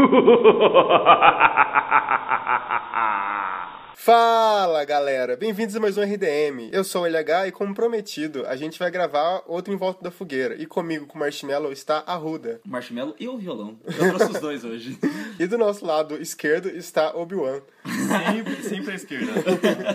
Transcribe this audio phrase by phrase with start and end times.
[3.94, 6.70] Fala galera, bem-vindos a mais um RDM.
[6.72, 10.10] Eu sou o LH e, como prometido, a gente vai gravar outro em volta da
[10.10, 10.54] fogueira.
[10.54, 12.62] E comigo, com o Marshmallow, está a Ruda.
[12.64, 13.78] O Marshmallow e o violão.
[13.84, 14.98] Eu trouxe os dois hoje.
[15.38, 17.62] E do nosso lado esquerdo está Obi-Wan.
[17.86, 19.32] Sempre, sempre à esquerda.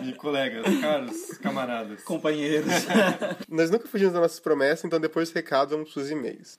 [0.04, 2.04] E colegas, caros, camaradas.
[2.04, 2.66] Companheiros.
[3.48, 6.58] Nós nunca fugimos das nossas promessas, então depois do recado vamos para os e-mails.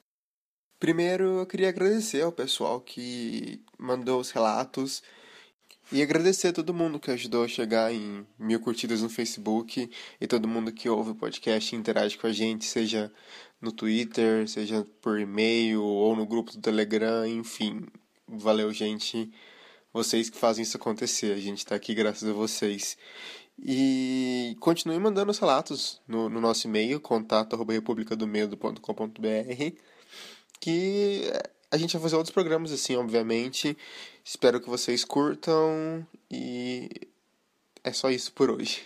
[0.86, 5.02] Primeiro, eu queria agradecer ao pessoal que mandou os relatos
[5.90, 9.90] e agradecer a todo mundo que ajudou a chegar em mil curtidas no Facebook
[10.20, 13.12] e todo mundo que ouve o podcast e interage com a gente, seja
[13.60, 17.84] no Twitter, seja por e-mail ou no grupo do Telegram, enfim.
[18.28, 19.28] Valeu, gente.
[19.92, 21.32] Vocês que fazem isso acontecer.
[21.32, 22.96] A gente está aqui graças a vocês.
[23.58, 29.95] E continue mandando os relatos no, no nosso e-mail, contato.republicadomedo.com.br,
[30.60, 31.30] que
[31.70, 33.76] a gente vai fazer outros programas assim, obviamente.
[34.24, 36.90] Espero que vocês curtam e
[37.84, 38.82] é só isso por hoje.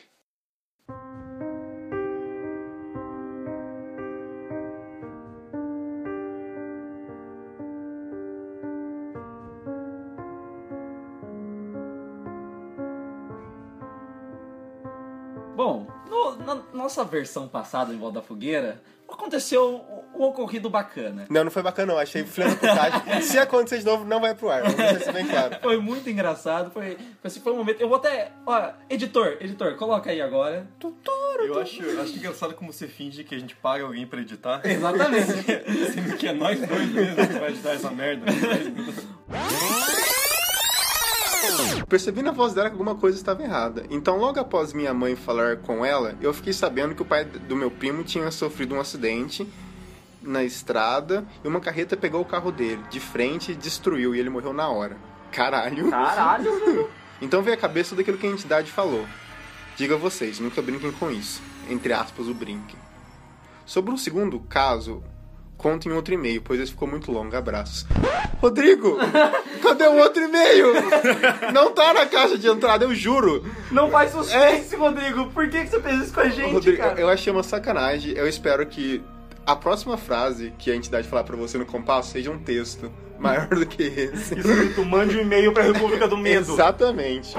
[15.57, 19.85] Bom, no- na nossa versão passada em Volta da Fogueira, aconteceu
[20.25, 21.27] ocorrido bacana.
[21.29, 22.01] Não, não foi bacana, não.
[22.01, 23.23] Achei putagem.
[23.23, 24.63] Se acontecer de novo, não vai pro ar.
[24.63, 25.57] Vamos deixar isso bem claro.
[25.63, 27.81] Foi muito engraçado, foi, foi, assim, foi um momento.
[27.81, 28.33] Eu vou até.
[28.47, 30.67] Ó, editor, editor, coloca aí agora.
[31.41, 34.61] Eu acho, eu acho engraçado como você finge que a gente paga alguém pra editar.
[34.65, 35.33] Exatamente.
[35.93, 38.27] Sendo que é nós dois mesmo que vai editar essa merda.
[41.89, 43.85] Percebi na voz dela que alguma coisa estava errada.
[43.91, 47.57] Então, logo após minha mãe falar com ela, eu fiquei sabendo que o pai do
[47.57, 49.49] meu primo tinha sofrido um acidente
[50.23, 54.31] na estrada e uma carreta pegou o carro dele de frente e destruiu e ele
[54.31, 54.97] morreu na hora.
[55.33, 55.91] Caralho.
[55.91, 56.91] Caralho,
[57.23, 59.07] Então veio a cabeça daquilo que a entidade falou.
[59.77, 61.43] Diga vocês, nunca brinquem com isso.
[61.69, 62.79] Entre aspas, o brinquem.
[63.67, 65.03] Sobre um segundo caso,
[65.57, 67.37] conto em outro e-mail, pois esse ficou muito longo.
[67.37, 67.87] Abraços.
[68.41, 68.97] Rodrigo!
[69.63, 70.73] Cadê o outro e-mail?
[71.53, 73.45] Não tá na caixa de entrada, eu juro.
[73.71, 75.27] Não faz suspense, Rodrigo.
[75.31, 76.99] Por que, que você fez isso com a gente, Rodrigo, cara?
[76.99, 78.13] eu achei uma sacanagem.
[78.13, 79.03] Eu espero que
[79.51, 83.49] a próxima frase que a entidade falar pra você no compasso seja um texto maior
[83.49, 84.39] do que esse.
[84.39, 86.53] Escrito, mande um e-mail pra República do Medo.
[86.53, 87.37] Exatamente.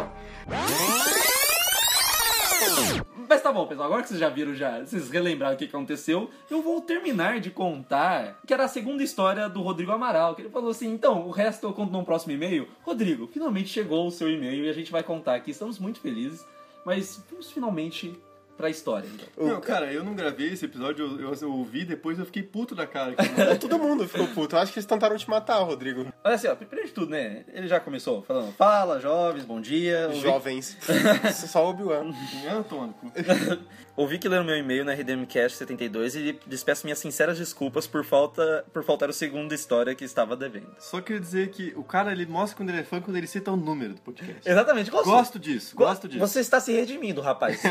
[3.30, 3.88] Mas tá bom, pessoal.
[3.88, 7.40] Agora que vocês já viram, já, vocês relembraram o que que aconteceu, eu vou terminar
[7.40, 10.36] de contar que era a segunda história do Rodrigo Amaral.
[10.36, 12.68] Que ele falou assim: então, o resto eu conto num próximo e-mail.
[12.84, 15.52] Rodrigo, finalmente chegou o seu e-mail e a gente vai contar aqui.
[15.52, 16.46] Estamos muito felizes,
[16.86, 18.14] mas vamos finalmente
[18.58, 19.08] pra história.
[19.14, 19.48] Então.
[19.48, 22.86] Não, cara, eu não gravei esse episódio, eu, eu ouvi depois eu fiquei puto da
[22.86, 23.16] cara.
[23.60, 24.56] Todo mundo ficou puto.
[24.56, 26.06] Eu acho que eles tentaram te matar, Rodrigo.
[26.24, 27.44] Olha assim, ó, primeiro de tudo, né?
[27.54, 30.12] Ele já começou falando: fala, jovens, bom dia.
[30.14, 30.78] Jovens.
[31.34, 32.12] Só o Obi-Wan.
[32.46, 33.12] Não, no cu.
[33.96, 38.66] Ouvi que leram meu e-mail na RDMcast 72 e despeço minhas sinceras desculpas por falta
[38.74, 40.68] por faltar o segundo história que estava devendo.
[40.80, 43.52] Só queria dizer que o cara ele mostra quando ele é fã quando ele cita
[43.52, 44.50] o número do podcast.
[44.50, 45.06] Exatamente, gosto.
[45.10, 46.20] Gosto disso, gosto disso.
[46.20, 47.62] Você está se redimindo, rapaz.
[47.62, 47.70] Go-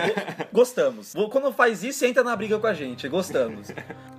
[0.60, 1.14] Gostamos.
[1.30, 3.08] Quando faz isso, entra na briga com a gente.
[3.08, 3.68] Gostamos.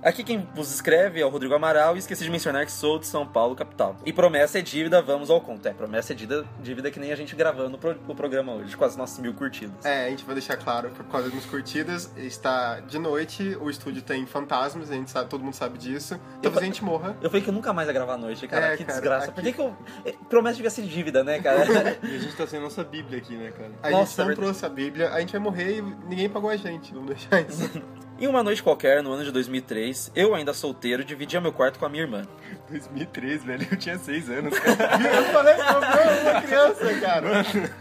[0.02, 3.06] Aqui quem vos escreve é o Rodrigo Amaral e esqueci de mencionar que sou de
[3.06, 3.96] São Paulo, capital.
[4.04, 5.66] E promessa é dívida, vamos ao conto.
[5.68, 8.76] É, promessa é dívida, dívida que nem a gente gravando o pro- o programa hoje,
[8.76, 9.84] com as nossas mil curtidas.
[9.84, 11.91] É, a gente vai deixar claro por causa das curtidas.
[12.16, 16.18] Está de noite, o estúdio tem fantasmas, a gente sabe, todo mundo sabe disso.
[16.42, 17.16] Talvez a gente morra.
[17.22, 18.66] Eu falei que eu nunca mais ia gravar à noite, cara.
[18.72, 19.24] É, que cara, desgraça.
[19.26, 19.76] aqui- Por que, que eu.
[20.04, 21.62] eh, Promessa devia ser dívida, né, cara?
[22.02, 23.70] E a gente tá sendo nossa bíblia aqui, né, cara?
[23.82, 24.34] A Nossa, gente não é verdade.
[24.46, 26.92] trouxe a Bíblia, a gente vai morrer e ninguém pagou a gente.
[26.92, 27.70] Vamos deixar isso.
[28.22, 31.86] Em uma noite qualquer, no ano de 2003, eu ainda solteiro dividia meu quarto com
[31.86, 32.22] a minha irmã.
[32.70, 35.16] 2003, velho, eu tinha 6 anos, cara.
[35.16, 37.28] Eu falei que eu uma criança, cara.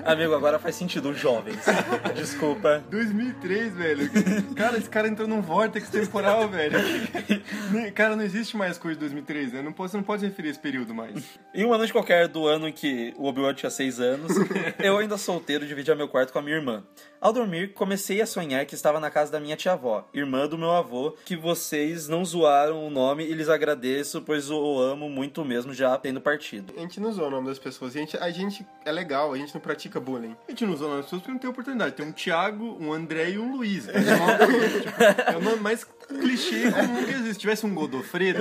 [0.04, 1.60] Amigo, agora faz sentido, jovens.
[2.16, 2.84] Desculpa.
[2.90, 4.10] 2003, velho.
[4.56, 6.80] Cara, esse cara entrou num vórtex temporal, velho.
[7.94, 9.62] Cara, não existe mais coisa de 2003, né?
[9.62, 11.40] Não você não pode referir esse período mais.
[11.54, 14.32] Em uma noite qualquer do ano em que o Obi-Wan tinha 6 anos,
[14.80, 16.84] eu ainda solteiro dividia meu quarto com a minha irmã.
[17.20, 20.72] Ao dormir, comecei a sonhar que estava na casa da minha tia-avó, irmã do meu
[20.72, 25.74] avô, que vocês não zoaram o nome e lhes agradeço, pois o amo muito mesmo
[25.74, 26.74] já tendo partido.
[26.78, 27.96] A gente não usou o nome das pessoas.
[27.96, 30.36] A gente, a gente é legal, a gente não pratica bullying.
[30.48, 31.96] A gente não usou as pessoas porque não tem oportunidade.
[31.96, 33.86] Tem um Thiago, um André e um Luiz.
[33.88, 34.04] velho.
[34.04, 37.34] Tipo, é o nome mais clichê comum que existe.
[37.34, 38.40] Se tivesse um Godofredo,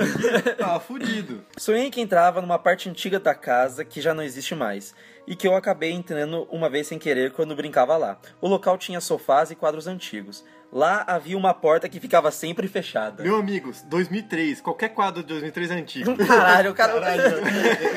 [0.57, 1.43] tava fudido.
[1.57, 4.93] Sonhei que entrava numa parte antiga da casa que já não existe mais,
[5.25, 8.19] e que eu acabei entrando uma vez sem querer quando brincava lá.
[8.39, 10.43] O local tinha sofás e quadros antigos.
[10.71, 13.21] Lá havia uma porta que ficava sempre fechada.
[13.23, 16.15] Meu amigo, 2003, qualquer quadro de 2003 é antigo.
[16.25, 16.93] Caralho, cara.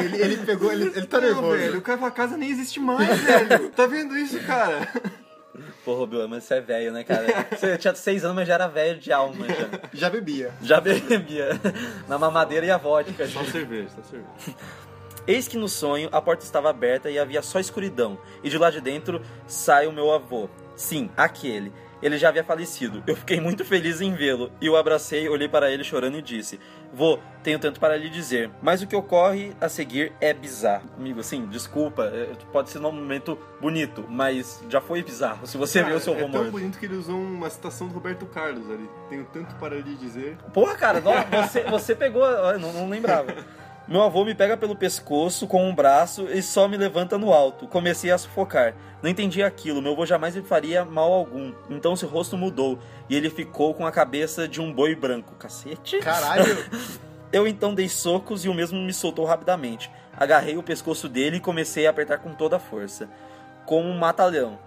[0.02, 1.56] ele, ele pegou, ele, ele tá Não, nervoso.
[1.56, 3.70] velho, o cara a casa nem existe mais, velho.
[3.76, 4.88] Tá vendo isso, cara?
[5.84, 7.46] Pô, Rubio, mas você é velho, né, cara?
[7.52, 9.80] Você tinha seis anos, mas já era velho de alma, já.
[9.92, 10.50] Já bebia.
[10.60, 11.50] Já bebia.
[12.08, 13.40] Na mamadeira e a vodka, já.
[13.40, 14.56] Só cerveja, só cerveja.
[15.26, 18.18] Eis que no sonho a porta estava aberta e havia só escuridão.
[18.42, 20.48] E de lá de dentro sai o meu avô.
[20.74, 21.72] Sim, aquele.
[22.04, 23.02] Ele já havia falecido.
[23.06, 24.52] Eu fiquei muito feliz em vê-lo.
[24.60, 26.60] E o abracei, olhei para ele chorando e disse:
[26.92, 28.50] Vô, tenho tanto para lhe dizer.
[28.60, 30.84] Mas o que ocorre a seguir é bizarro.
[30.98, 32.04] Amigo, assim, desculpa.
[32.14, 35.46] é, Pode ser num momento bonito, mas já foi bizarro.
[35.46, 37.94] Se você viu o seu é avô tão bonito que ele usou uma citação do
[37.94, 38.86] Roberto Carlos ali.
[39.08, 40.36] Tenho tanto para lhe dizer.
[40.52, 41.12] Porra, cara, não,
[41.42, 42.26] você, você pegou.
[42.26, 43.34] eu Não, não lembrava.
[43.86, 47.66] Meu avô me pega pelo pescoço com um braço e só me levanta no alto.
[47.66, 48.74] Comecei a sufocar.
[49.02, 51.52] Não entendi aquilo, meu avô jamais me faria mal algum.
[51.68, 52.78] Então seu rosto mudou
[53.10, 55.34] e ele ficou com a cabeça de um boi branco.
[55.34, 55.98] Cacete.
[55.98, 56.44] Caralho.
[57.30, 59.90] Eu então dei socos e o mesmo me soltou rapidamente.
[60.16, 63.10] Agarrei o pescoço dele e comecei a apertar com toda a força.
[63.66, 64.58] Como um mata-leão.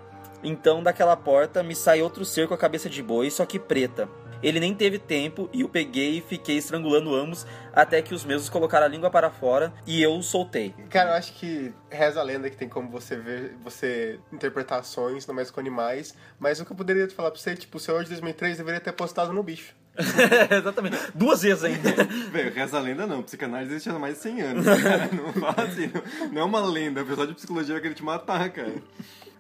[0.43, 4.07] Então daquela porta me sai outro ser com a cabeça de boi, só que preta.
[4.41, 8.49] Ele nem teve tempo e eu peguei e fiquei estrangulando ambos até que os mesmos
[8.49, 10.73] colocaram a língua para fora e eu soltei.
[10.89, 15.25] Cara, eu acho que reza a lenda que tem como você ver, você interpretar sonhos,
[15.27, 16.15] não mais com animais.
[16.39, 18.79] Mas o que eu poderia te falar pra você, tipo, o senhor de 2003 deveria
[18.79, 19.73] ter postado no bicho.
[20.51, 20.97] Exatamente.
[21.13, 21.91] Duas vezes ainda.
[22.31, 23.23] Velho, reza a lenda não.
[23.23, 24.65] Psicanálise existe há mais de 100 anos.
[24.65, 25.09] Cara.
[25.11, 25.87] Não fala assim.
[25.87, 27.01] Não, não é uma lenda.
[27.01, 28.73] O pessoal de psicologia vai querer te matar, cara.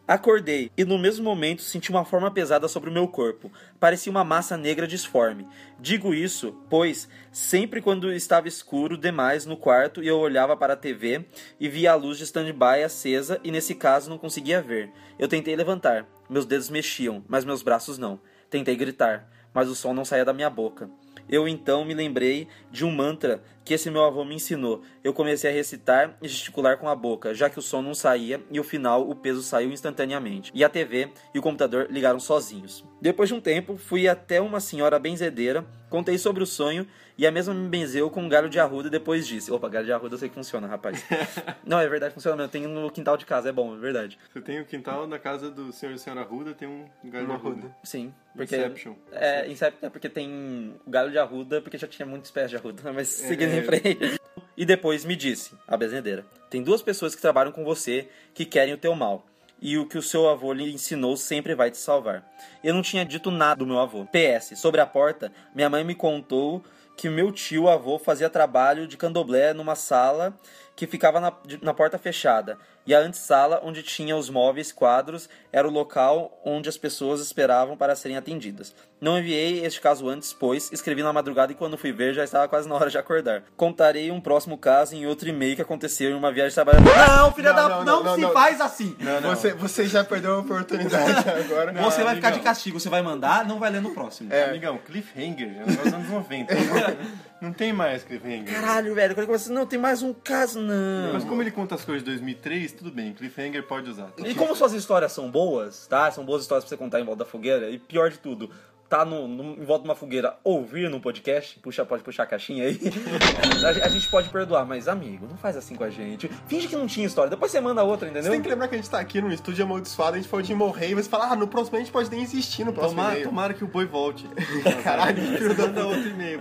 [0.07, 3.51] Acordei e no mesmo momento senti uma forma pesada sobre o meu corpo.
[3.77, 5.45] Parecia uma massa negra disforme.
[5.77, 10.77] Digo isso, pois sempre quando estava escuro demais no quarto e eu olhava para a
[10.77, 11.25] TV
[11.59, 14.89] e via a luz de stand-by acesa e nesse caso não conseguia ver.
[15.19, 18.17] Eu tentei levantar, meus dedos mexiam, mas meus braços não.
[18.49, 20.89] Tentei gritar, mas o som não saía da minha boca.
[21.29, 24.81] Eu então me lembrei de um mantra que esse meu avô me ensinou.
[25.03, 28.41] Eu comecei a recitar e gesticular com a boca, já que o som não saía
[28.49, 30.51] e o final o peso saiu instantaneamente.
[30.55, 32.85] E a TV e o computador ligaram sozinhos.
[33.01, 37.31] Depois de um tempo, fui até uma senhora benzedeira, contei sobre o sonho e a
[37.31, 40.15] mesma me benzeu com um galho de arruda e depois disse: Opa, galho de arruda
[40.15, 41.03] eu sei que funciona, rapaz.
[41.65, 42.51] não, é verdade, funciona mesmo.
[42.51, 44.19] Tem no quintal de casa, é bom, é verdade.
[44.31, 47.31] Você tem o quintal na casa do senhor e senhora Arruda, tem um galho de
[47.31, 47.49] arruda.
[47.61, 47.75] arruda.
[47.83, 48.55] Sim, porque.
[48.55, 48.93] Inception.
[49.11, 52.55] É, Inception é porque tem o galho de arruda, porque já tinha muitos pés de
[52.57, 53.57] arruda, mas seguindo É.
[53.59, 54.19] em frente.
[54.55, 58.73] E depois me disse, a bezendeira, tem duas pessoas que trabalham com você que querem
[58.73, 59.25] o teu mal.
[59.59, 62.23] E o que o seu avô lhe ensinou sempre vai te salvar.
[62.63, 64.05] Eu não tinha dito nada do meu avô.
[64.05, 66.63] PS, sobre a porta, minha mãe me contou
[66.97, 70.35] que meu tio avô fazia trabalho de candomblé numa sala
[70.75, 72.57] que ficava na, na porta fechada.
[72.87, 77.77] E a antessala, onde tinha os móveis, quadros, era o local onde as pessoas esperavam
[77.77, 78.73] para serem atendidas.
[78.99, 82.47] Não enviei este caso antes, pois escrevi na madrugada e quando fui ver já estava
[82.47, 83.43] quase na hora de acordar.
[83.55, 86.79] Contarei um próximo caso em outro e-mail que aconteceu em uma viagem de trabalho.
[86.81, 87.69] Não, filha Não, da...
[87.69, 88.31] não, Não, não, se não.
[88.33, 88.95] faz assim!
[89.23, 91.73] Você, você já perdeu a oportunidade agora.
[91.73, 94.33] Você vai ficar de castigo, você vai mandar, não vai ler no próximo.
[94.33, 94.45] É.
[94.45, 96.53] Amigão, cliffhanger, é dos anos 90.
[97.39, 98.51] Não tem mais cliffhanger.
[98.51, 101.13] Caralho, velho, quando eu comecei, não, tem mais um caso, não.
[101.13, 104.11] Mas como ele conta as coisas de 2003, tudo bem, cliffhanger pode usar.
[104.25, 106.09] E como suas histórias são boas, tá?
[106.09, 107.69] São boas histórias pra você contar em volta da fogueira.
[107.69, 108.49] E pior de tudo,
[108.89, 112.25] tá no, no- em volta de uma fogueira, ouvir no podcast, puxa, pode puxar a
[112.25, 112.79] caixinha aí.
[113.81, 116.29] a, a gente pode perdoar, mas amigo, não faz assim com a gente.
[116.47, 118.31] Finge que não tinha história, depois você manda outra, Você entendeu?
[118.31, 120.89] tem que lembrar que a gente tá aqui num estúdio amaldiçoado, a gente pode morrer
[120.89, 123.53] e você fala, ah, no próximo a gente pode nem existir no próximo Tomara, tomara
[123.53, 124.25] que o boi volte.
[124.83, 126.39] Caralho, filho da outro e-mail.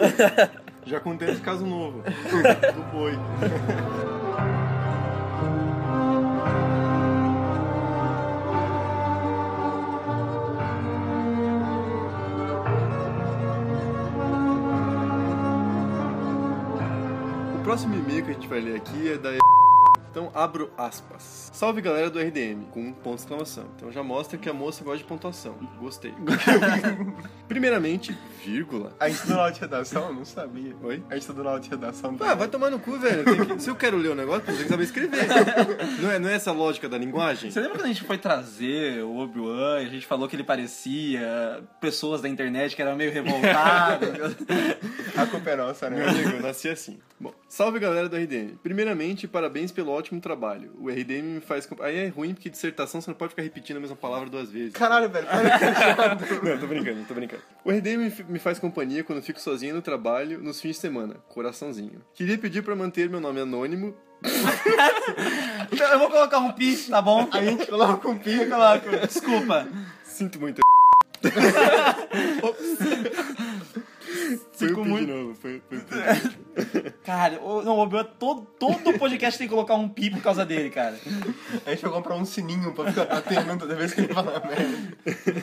[0.86, 2.02] Já contei esse caso novo.
[2.02, 3.12] Do boi.
[17.66, 19.30] Próximo e-mail que a gente vai ler aqui é da
[20.16, 21.50] então abro aspas.
[21.52, 23.64] Salve galera do RDM, com um ponto de exclamação.
[23.76, 25.54] Então já mostra que a moça gosta de pontuação.
[25.78, 26.14] Gostei.
[27.46, 28.96] Primeiramente, vírgula.
[28.98, 30.06] A gente estudou na aula de redação?
[30.08, 30.74] Eu Não sabia.
[30.82, 31.02] Oi?
[31.10, 32.16] A gente estudou na aula de redação.
[32.20, 33.24] Ah, vai tomar no cu, velho.
[33.24, 35.26] Tem que- Se eu quero ler o negócio, eu tenho que saber escrever.
[36.00, 37.50] Não é, não é essa a lógica da linguagem?
[37.50, 40.44] Você lembra quando a gente foi trazer o Obi-Wan e a gente falou que ele
[40.44, 44.34] parecia pessoas da internet que eram meio revoltadas?
[45.16, 46.08] A culpa é nossa, Meu né?
[46.10, 46.98] amigo, eu nasci assim.
[47.18, 48.58] Bom, salve galera do RDM.
[48.62, 50.72] Primeiramente, parabéns pelo ótimo trabalho.
[50.78, 51.68] O RDM me faz.
[51.80, 54.72] Aí é ruim porque dissertação você não pode ficar repetindo a mesma palavra duas vezes.
[54.72, 55.26] Caralho, velho.
[55.26, 57.42] para Não, tô brincando, tô brincando.
[57.64, 61.16] O RDM me faz companhia quando fico sozinho no trabalho nos fins de semana.
[61.28, 62.02] Coraçãozinho.
[62.14, 63.94] Queria pedir pra manter meu nome anônimo.
[65.72, 67.28] Então, eu vou colocar um pi, tá bom?
[67.32, 68.46] A gente coloca um pi.
[68.46, 68.88] Coloco.
[69.06, 69.68] Desculpa.
[70.04, 70.60] Sinto muito.
[74.52, 75.34] Foi Fico muito- de novo.
[75.34, 76.90] Foi, foi o pi.
[77.04, 80.44] Cara, o- não, o Obi-Wan, todo, todo podcast tem que colocar um pi por causa
[80.44, 80.98] dele, cara.
[81.64, 85.42] A gente vai comprar um sininho pra ficar batendo toda vez que ele fala merda.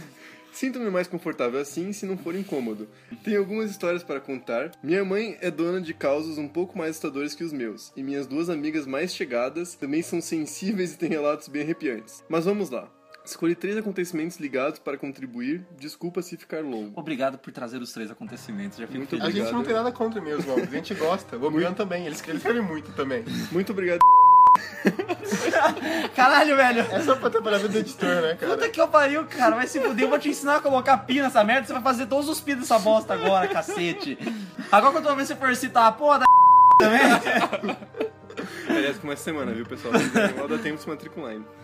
[0.51, 2.87] Sinto-me mais confortável assim se não for incômodo.
[3.23, 4.71] Tenho algumas histórias para contar.
[4.83, 8.27] Minha mãe é dona de causos um pouco mais assustadores que os meus, e minhas
[8.27, 12.23] duas amigas mais chegadas também são sensíveis e têm relatos bem arrepiantes.
[12.29, 12.87] Mas vamos lá.
[13.25, 15.65] Escolhi três acontecimentos ligados para contribuir.
[15.79, 16.99] Desculpa se ficar longo.
[16.99, 18.77] Obrigado por trazer os três acontecimentos.
[18.77, 19.25] Já fico Muito feliz.
[19.25, 21.37] A gente não tem nada contra meus nomes, a gente gosta.
[21.37, 23.23] O Obi-Wan também, ele escreve, muito também.
[23.51, 23.99] Muito obrigado.
[26.15, 26.81] Caralho, velho.
[26.81, 28.69] É só pra trabalhar do editor, né, Puta cara?
[28.69, 29.55] que eu pariu, cara.
[29.55, 30.05] Vai se fuder.
[30.05, 31.65] Eu vou te ensinar a colocar pi nessa merda.
[31.67, 34.17] Você vai fazer todos os pi dessa bosta agora, cacete.
[34.71, 36.25] Agora quando uma vez você for citar a porra da
[36.77, 37.77] também.
[38.67, 39.93] Aliás, começa a semana, viu, pessoal?
[40.37, 41.62] Mal dá tempo de se matricular ainda.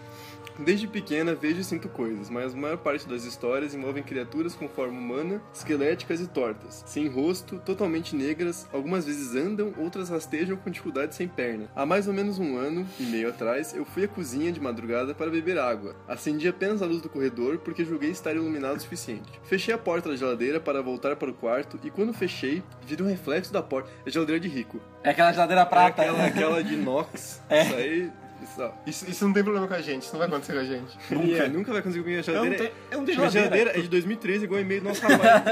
[0.60, 4.68] Desde pequena vejo e sinto coisas, mas a maior parte das histórias envolvem criaturas com
[4.68, 10.70] forma humana, esqueléticas e tortas, sem rosto, totalmente negras, algumas vezes andam, outras rastejam com
[10.70, 11.70] dificuldade sem perna.
[11.76, 15.16] Há mais ou menos um ano e meio atrás, eu fui à cozinha de madrugada
[15.16, 15.96] para beber água.
[16.08, 19.40] Acendi apenas a luz do corredor porque julguei estar iluminado o suficiente.
[19.44, 23.08] Fechei a porta da geladeira para voltar para o quarto e quando fechei, vi um
[23.08, 23.90] reflexo da porta.
[24.06, 24.82] É geladeira de rico.
[25.04, 26.02] É aquela geladeira prata.
[26.02, 27.42] Aquela, aquela de inox.
[27.50, 27.64] É.
[27.64, 28.12] Isso aí.
[28.50, 28.72] Isso.
[28.86, 30.98] Isso, isso não tem problema com a gente, isso não vai acontecer com a gente.
[31.14, 32.58] Nunca, nunca vai conseguir comer a Eu não geladeira.
[32.58, 33.56] tenho, eu não tenho Minha geladeira.
[33.56, 35.44] geladeira é de 2013, igual e-mail do nosso rapaz.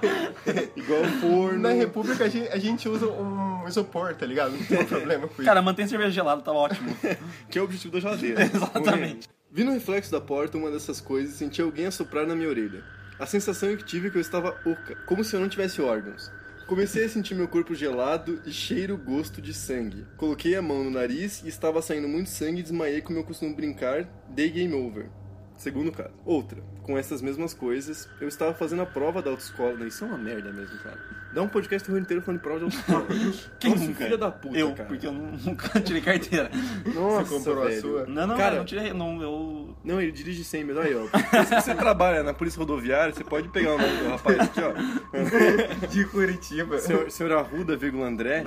[0.76, 1.58] igual forno.
[1.58, 4.52] Na República a gente, a gente usa um isopor, tá ligado?
[4.52, 5.44] Não tem problema com isso.
[5.44, 6.96] Cara, mantém cerveja gelada, tá ótimo.
[7.50, 8.42] Que é o objetivo da geladeira.
[8.42, 9.28] Exatamente.
[9.50, 12.82] Vi no reflexo da porta uma dessas coisas e senti alguém assoprar na minha orelha.
[13.18, 16.30] A sensação que tive é que eu estava oca, como se eu não tivesse órgãos.
[16.66, 20.04] Comecei a sentir meu corpo gelado e cheiro gosto de sangue.
[20.16, 23.54] Coloquei a mão no nariz e estava saindo muito sangue e desmaiei como eu costumo
[23.54, 25.08] brincar, dei game over.
[25.56, 26.12] Segundo caso.
[26.24, 29.86] Outra, com essas mesmas coisas, eu estava fazendo a prova da autoescola.
[29.86, 30.98] Isso é uma merda mesmo, cara.
[31.36, 33.06] Dá um podcast o ano inteiro falando de prova de autoescola.
[33.60, 34.04] Quem nunca?
[34.04, 34.88] filha da puta, eu, cara.
[34.88, 36.50] porque eu nu- nunca tirei carteira.
[36.94, 37.80] Nossa, Você comprou a velho.
[37.82, 38.06] sua?
[38.06, 38.92] Não, não, Cara, eu não tirei.
[38.94, 39.76] Não, eu.
[39.84, 40.80] Não, ele dirige 100 mesmo.
[40.80, 41.04] Aí, ó.
[41.44, 44.72] Se você trabalha na polícia rodoviária, você pode pegar o nome do rapaz aqui, ó.
[45.92, 46.78] De Curitiba.
[46.78, 48.42] Senhor, senhor Arruda, vírgula André,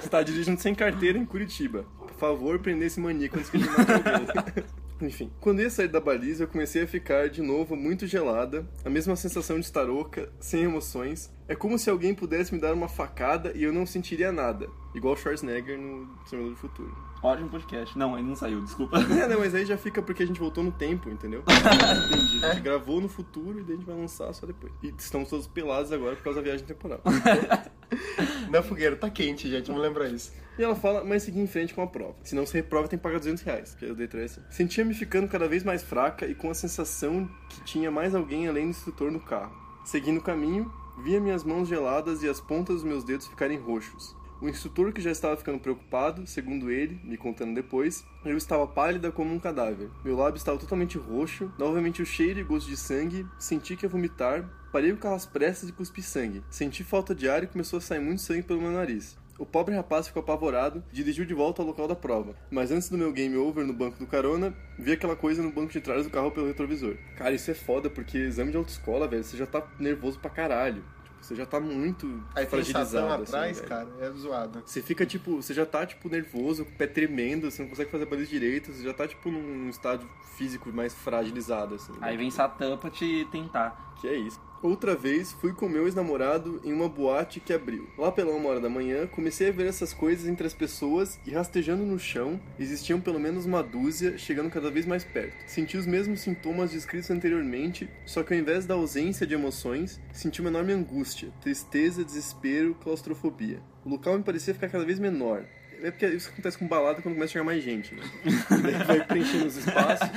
[0.00, 1.84] está dirigindo sem carteira em Curitiba.
[1.98, 4.64] Por favor, prender esse maníaco antes que ele mate alguém.
[5.00, 8.90] Enfim, quando ia sair da baliza, eu comecei a ficar de novo muito gelada, a
[8.90, 11.32] mesma sensação de estar oca, sem emoções.
[11.46, 15.16] É como se alguém pudesse me dar uma facada e eu não sentiria nada, igual
[15.16, 16.94] Schwarzenegger no Senhor do Futuro.
[17.22, 17.98] Ótimo podcast.
[17.98, 18.98] Não, ele não saiu, desculpa.
[19.18, 21.42] É, não, mas aí já fica porque a gente voltou no tempo, entendeu?
[22.12, 22.44] Entendi.
[22.44, 24.72] A gente gravou no futuro e daí a gente vai lançar só depois.
[24.82, 27.00] E estamos todos pelados agora por causa da viagem temporal.
[28.50, 30.32] Na fogueira, tá quente, gente, vamos lembrar isso.
[30.58, 32.16] E ela fala, mas seguir em frente com a prova.
[32.24, 33.70] Se não se reprova, tem que pagar 200 reais.
[33.70, 34.40] Porque eu dei três.
[34.50, 38.64] Sentia-me ficando cada vez mais fraca e com a sensação que tinha mais alguém além
[38.64, 39.54] do instrutor no carro.
[39.84, 40.72] Seguindo o caminho,
[41.04, 44.16] via minhas mãos geladas e as pontas dos meus dedos ficarem roxos.
[44.40, 49.10] O instrutor, que já estava ficando preocupado, segundo ele, me contando depois, eu estava pálida
[49.10, 49.90] como um cadáver.
[50.04, 53.88] Meu lábio estava totalmente roxo, novamente o cheiro e gosto de sangue, senti que ia
[53.88, 56.44] vomitar, parei o carro às pressas e cuspi sangue.
[56.50, 59.18] Senti falta de ar e começou a sair muito sangue pelo meu nariz.
[59.38, 62.34] O pobre rapaz ficou apavorado, dirigiu de volta ao local da prova.
[62.50, 65.72] Mas antes do meu game over no banco do carona, vi aquela coisa no banco
[65.72, 66.96] de trás do carro pelo retrovisor.
[67.16, 70.82] Cara, isso é foda, porque exame de autoescola, velho, você já tá nervoso pra caralho.
[71.28, 73.22] Você já tá muito Aí fragilizado.
[73.22, 73.68] Assim, atrás, velho.
[73.68, 74.62] cara, é zoado.
[74.64, 77.90] Você fica, tipo, você já tá, tipo, nervoso, com o pé tremendo, você não consegue
[77.90, 80.08] fazer a baliza direito, você já tá, tipo, num estado
[80.38, 81.92] físico mais fragilizado, assim.
[81.92, 81.98] né?
[82.00, 83.94] Aí vem Satã pra te tentar.
[84.00, 84.40] Que é isso.
[84.60, 87.88] Outra vez, fui com meu ex-namorado em uma boate que abriu.
[87.96, 91.30] Lá pela uma hora da manhã, comecei a ver essas coisas entre as pessoas e
[91.30, 95.36] rastejando no chão, existiam pelo menos uma dúzia, chegando cada vez mais perto.
[95.46, 100.40] Senti os mesmos sintomas descritos anteriormente, só que ao invés da ausência de emoções, senti
[100.40, 103.62] uma enorme angústia, tristeza, desespero, claustrofobia.
[103.84, 105.44] O local me parecia ficar cada vez menor.
[105.80, 108.02] É porque isso acontece com balada quando começa a chegar mais gente, né?
[108.84, 110.08] Vai preenchendo os espaços.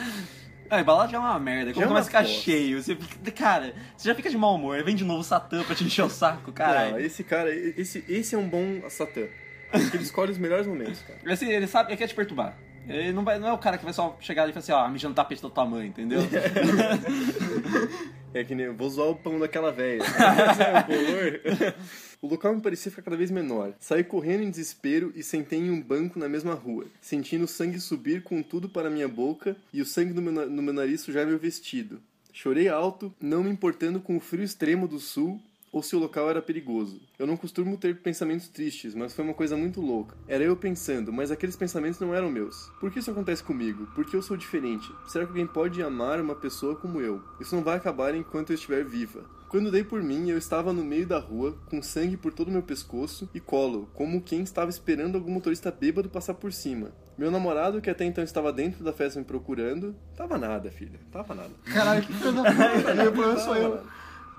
[0.72, 1.74] É, balada já é uma merda.
[1.74, 3.32] Quando é começa a ficar cheio, você fica.
[3.32, 4.82] Cara, você já fica de mau humor.
[4.84, 7.00] Vem de novo o Satã pra te encher o saco, Não, caralho.
[7.00, 9.24] esse cara, esse, esse é um bom Satã.
[9.70, 11.20] Porque ele escolhe os melhores momentos, cara.
[11.26, 12.58] Esse, ele sabe, ele quer te perturbar.
[12.88, 14.72] Ele não, vai, não é o cara que vai só chegar ali e falar assim,
[14.72, 16.22] ó, mijando tapete do tamanho, entendeu?
[18.34, 20.04] É que nem eu vou zoar o pão daquela velha.
[20.06, 21.76] Sabe o bolor?
[22.22, 23.74] O local me parecia ficar cada vez menor.
[23.80, 27.80] Saí correndo em desespero e sentei em um banco na mesma rua, sentindo o sangue
[27.80, 31.26] subir com tudo para minha boca e o sangue no meu, no meu nariz sujar
[31.26, 32.00] meu vestido.
[32.32, 36.30] Chorei alto, não me importando com o frio extremo do sul ou se o local
[36.30, 37.02] era perigoso.
[37.18, 40.16] Eu não costumo ter pensamentos tristes, mas foi uma coisa muito louca.
[40.28, 42.70] Era eu pensando, mas aqueles pensamentos não eram meus.
[42.80, 43.88] Por que isso acontece comigo?
[43.96, 44.88] Por que eu sou diferente?
[45.08, 47.20] Será que alguém pode amar uma pessoa como eu?
[47.40, 49.26] Isso não vai acabar enquanto eu estiver viva.
[49.52, 52.52] Quando dei por mim, eu estava no meio da rua, com sangue por todo o
[52.52, 56.94] meu pescoço e colo, como quem estava esperando algum motorista bêbado passar por cima.
[57.18, 61.36] Meu namorado, que até então estava dentro da festa me procurando, tava nada, filha, tava
[61.36, 61.50] nada.
[61.66, 62.96] Caralho, que coisa puta.
[62.96, 63.70] Meu problema sou eu.
[63.76, 63.84] nada.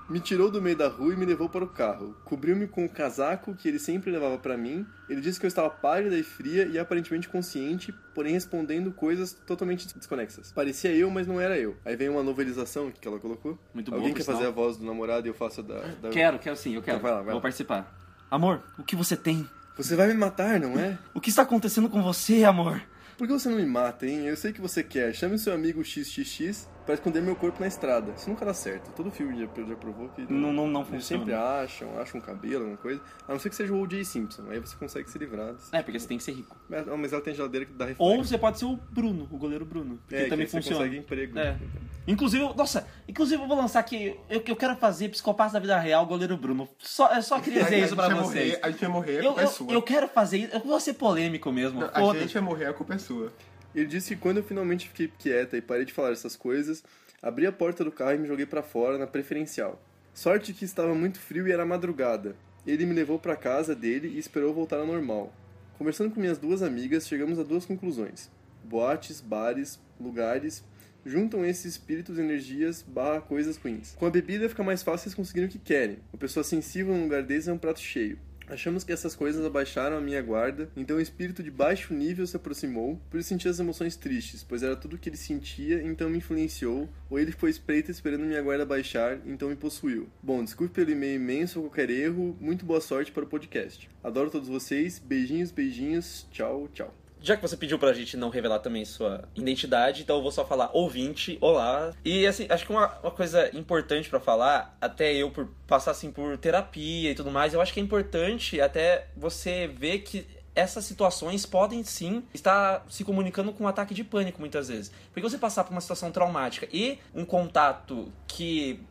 [0.09, 2.15] Me tirou do meio da rua e me levou para o carro.
[2.25, 4.85] Cobriu-me com o casaco que ele sempre levava para mim.
[5.09, 9.87] Ele disse que eu estava pálida e fria e aparentemente consciente, porém respondendo coisas totalmente
[9.97, 10.51] desconexas.
[10.51, 11.77] Parecia eu, mas não era eu.
[11.85, 13.57] Aí vem uma novelização que ela colocou.
[13.73, 14.37] Muito boa, Alguém quer sinal.
[14.37, 15.79] fazer a voz do namorado e eu faço a da.
[16.01, 16.09] da...
[16.09, 16.97] Quero, quero sim, eu quero.
[16.97, 17.41] Então vai lá, vai Vou lá.
[17.41, 17.97] participar.
[18.29, 19.47] Amor, o que você tem?
[19.77, 20.97] Você vai me matar, não é?
[21.13, 22.81] O que está acontecendo com você, amor?
[23.17, 24.25] Por que você não me mata, hein?
[24.27, 25.13] Eu sei que você quer.
[25.13, 28.11] Chame seu amigo XXX pra esconder meu corpo na estrada.
[28.17, 28.91] Isso nunca dá certo.
[28.95, 30.21] Todo filme já, já provou que.
[30.31, 31.01] Não, não, não funciona.
[31.23, 33.01] sempre acham, acham um cabelo, alguma coisa.
[33.27, 34.03] A não ser que seja o O.J.
[34.03, 34.43] Simpson.
[34.49, 35.53] Aí você consegue se livrar.
[35.53, 36.55] desse- É, porque você tem que ser rico.
[36.69, 38.03] Mas, não, mas ela tem geladeira que dá reflexo.
[38.03, 39.97] Ou você pode ser o Bruno, o goleiro Bruno.
[39.97, 40.77] Porque é, também que funciona.
[40.77, 41.39] Você consegue emprego.
[41.39, 41.57] É.
[42.05, 44.19] Inclusive, eu- nossa, inclusive eu vou lançar aqui.
[44.29, 46.67] Eu, eu quero fazer Psicopata da Vida Real, goleiro Bruno.
[46.79, 48.23] Só, eu só queria dizer isso pra vocês.
[48.51, 49.71] morrer, a gente vai morrer, a Eu, culpa é eu, sua.
[49.73, 50.53] eu quero fazer isso.
[50.53, 51.79] Eu vou ser polêmico mesmo.
[51.79, 53.31] Não, a gente vai morrer, a culpa é sua.
[53.73, 56.83] Ele disse que quando eu finalmente fiquei quieta e parei de falar essas coisas,
[57.21, 59.81] abri a porta do carro e me joguei pra fora na preferencial.
[60.13, 62.35] Sorte que estava muito frio e era madrugada.
[62.67, 65.33] Ele me levou pra casa dele e esperou voltar ao normal.
[65.77, 68.29] Conversando com minhas duas amigas, chegamos a duas conclusões.
[68.63, 70.63] Boates, bares, lugares
[71.05, 73.93] juntam esses espíritos, energias, barra coisas ruins.
[73.97, 75.99] Com a bebida fica mais fácil eles conseguirem o que querem.
[76.11, 78.17] Uma pessoa sensível num lugar desse é um prato cheio.
[78.47, 82.35] Achamos que essas coisas abaixaram a minha guarda, então o espírito de baixo nível se
[82.35, 86.09] aproximou, por isso senti as emoções tristes, pois era tudo o que ele sentia, então
[86.09, 90.09] me influenciou, ou ele foi espreita esperando minha guarda baixar, então me possuiu.
[90.21, 93.89] Bom, desculpe pelo e-mail imenso ou qualquer erro, muito boa sorte para o podcast.
[94.03, 97.02] Adoro todos vocês, beijinhos, beijinhos, tchau, tchau.
[97.23, 100.43] Já que você pediu pra gente não revelar também sua identidade, então eu vou só
[100.43, 101.93] falar ouvinte, olá.
[102.03, 106.11] E assim, acho que uma, uma coisa importante pra falar, até eu por passar assim
[106.11, 110.83] por terapia e tudo mais, eu acho que é importante até você ver que essas
[110.83, 114.91] situações podem sim estar se comunicando com um ataque de pânico muitas vezes.
[115.13, 118.81] Porque você passar por uma situação traumática e um contato que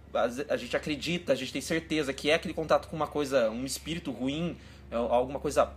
[0.49, 3.67] a gente acredita, a gente tem certeza que é aquele contato com uma coisa, um
[3.67, 4.57] espírito ruim,
[4.93, 5.73] alguma coisa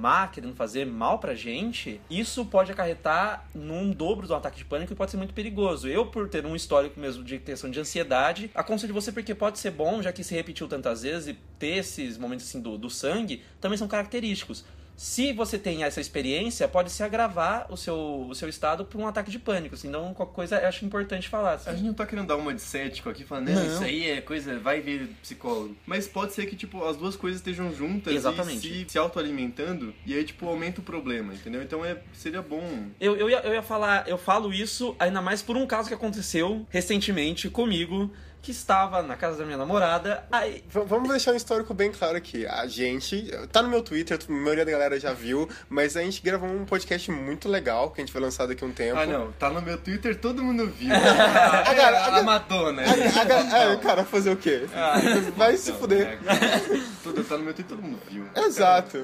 [0.00, 4.92] má querendo fazer mal pra gente, isso pode acarretar num dobro do ataque de pânico
[4.92, 5.86] e pode ser muito perigoso.
[5.86, 9.72] Eu, por ter um histórico mesmo de questão de ansiedade, aconselho você porque pode ser
[9.72, 13.42] bom, já que se repetiu tantas vezes, e ter esses momentos assim do, do sangue
[13.60, 14.64] também são característicos.
[15.00, 19.06] Se você tem essa experiência, pode se agravar o seu, o seu estado por um
[19.06, 19.74] ataque de pânico.
[19.74, 21.54] Assim, então, qualquer coisa eu acho importante falar.
[21.54, 21.70] assim.
[21.70, 23.66] A gente não tá querendo dar uma de cético aqui, falando, Não.
[23.66, 25.74] isso aí é coisa, vai ver psicólogo.
[25.86, 28.68] Mas pode ser que, tipo, as duas coisas estejam juntas Exatamente.
[28.68, 31.62] e se, se autoalimentando, e aí, tipo, aumenta o problema, entendeu?
[31.62, 32.88] Então é, seria bom.
[33.00, 35.94] Eu, eu, ia, eu ia falar, eu falo isso ainda mais por um caso que
[35.94, 40.24] aconteceu recentemente comigo, que estava na casa da minha namorada.
[40.32, 42.46] Aí, V- Vamos deixar um histórico bem claro aqui.
[42.46, 43.30] A gente.
[43.52, 46.64] Tá no meu Twitter, a maioria da galera já viu, mas a gente gravou um
[46.64, 48.98] podcast muito legal que a gente vai lançar daqui a um tempo.
[48.98, 50.88] Ah, não, tá no meu Twitter, todo mundo viu.
[50.90, 52.82] cara, a, a- Madonna.
[52.82, 54.62] A- a é, cara, fazer o quê?
[55.36, 56.18] Vai se fuder.
[57.02, 58.24] Tudo tá no meu Twitter, todo mundo viu.
[58.36, 58.98] Exato.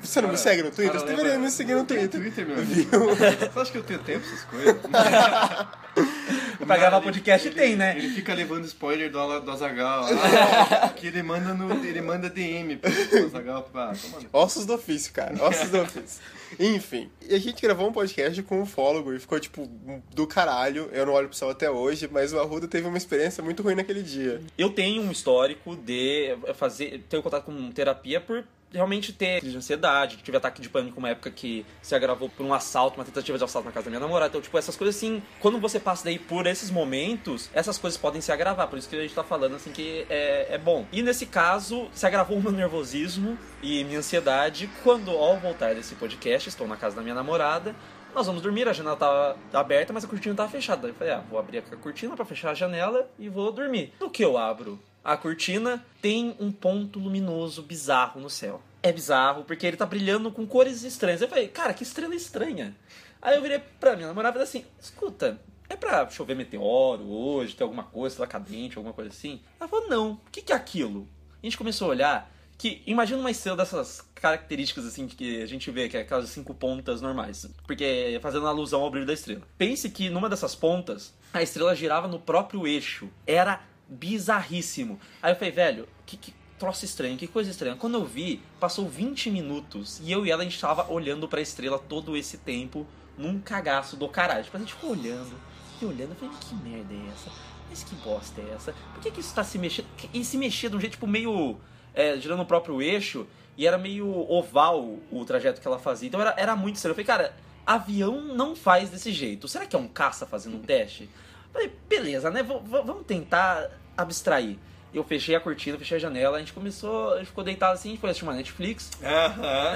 [0.00, 0.92] Você não me Cara, segue no Twitter?
[0.94, 2.20] cara, Você lembra- deveria me seguir no Twitter.
[2.20, 2.90] Twitter, meu amigo.
[3.14, 4.76] Você acha que eu tenho tempo pra essas coisas?
[6.66, 7.96] pra gravar podcast ele- tem, né?
[7.96, 10.04] Ele fica levando spoiler do, do Azagal.
[10.96, 11.84] que ele manda no.
[11.84, 12.90] Ele manda DM pro
[13.26, 13.92] Azagal pra.
[13.94, 15.34] Toma no- Ossos do ofício, cara.
[15.44, 16.22] Ossos do ofício.
[16.58, 19.68] Enfim, e a gente gravou um podcast com o Fólogo e ficou, tipo,
[20.14, 20.88] do caralho.
[20.92, 23.74] Eu não olho pro céu até hoje, mas o Arruda teve uma experiência muito ruim
[23.74, 24.40] naquele dia.
[24.56, 29.58] eu tenho um histórico de fazer ter contato com terapia por realmente ter crise de
[29.58, 33.38] ansiedade, tive ataque de pânico uma época que se agravou por um assalto, uma tentativa
[33.38, 34.28] de assalto na casa da minha namorada.
[34.30, 38.20] Então, tipo, essas coisas assim, quando você passa daí por esses momentos, essas coisas podem
[38.20, 38.68] se agravar.
[38.68, 40.86] Por isso que a gente tá falando assim que é, é bom.
[40.92, 45.94] E nesse caso, se agravou o meu nervosismo e minha ansiedade quando, ao voltar desse
[45.94, 47.74] podcast, estou na casa da minha namorada.
[48.14, 50.88] Nós vamos dormir, a janela tava aberta, mas a cortina tava fechada.
[50.88, 53.92] Eu falei, ah, vou abrir a cortina pra fechar a janela e vou dormir.
[54.00, 58.60] No que eu abro a cortina, tem um ponto luminoso bizarro no céu.
[58.82, 61.22] É bizarro, porque ele tá brilhando com cores estranhas.
[61.22, 62.76] Eu falei, cara, que estrela estranha.
[63.22, 67.56] Aí eu virei pra minha namorada e falei assim, escuta, é pra chover meteoro hoje,
[67.56, 69.40] ter alguma coisa, sei lá, cadente, alguma coisa assim?
[69.58, 71.08] Ela falou, não, o que, que é aquilo?
[71.42, 75.70] A gente começou a olhar, que imagina uma estrela dessas características assim que a gente
[75.70, 77.48] vê, que é aquelas cinco pontas normais.
[77.66, 79.42] Porque fazendo alusão ao brilho da estrela.
[79.56, 83.08] Pense que numa dessas pontas, a estrela girava no próprio eixo.
[83.26, 85.00] Era bizarríssimo.
[85.22, 87.76] Aí eu falei, velho, que, que troço estranho, que coisa estranha.
[87.76, 91.40] Quando eu vi, passou 20 minutos e eu e ela a gente tava olhando pra
[91.40, 94.44] estrela todo esse tempo num cagaço do caralho.
[94.44, 95.34] Tipo, a gente ficou olhando
[95.80, 96.10] e olhando.
[96.10, 97.30] Eu falei, que merda é essa?
[97.68, 98.74] mas que bosta é essa?
[98.94, 99.86] Por que, que isso tá se mexendo?
[100.12, 101.58] E se mexia de um jeito, tipo, meio.
[101.94, 106.06] É, girando o próprio eixo, e era meio oval o trajeto que ela fazia.
[106.06, 106.92] Então era, era muito estranho.
[106.92, 107.34] Eu falei, cara,
[107.66, 109.48] avião não faz desse jeito.
[109.48, 111.08] Será que é um caça fazendo um teste?
[111.52, 112.42] Falei, beleza, né?
[112.42, 114.56] V vamos tentar abstrair.
[114.92, 117.90] Eu fechei a cortina, fechei a janela, a gente começou, a gente ficou deitado assim,
[117.90, 118.90] a gente foi assistir uma Netflix.
[119.02, 119.74] Aham.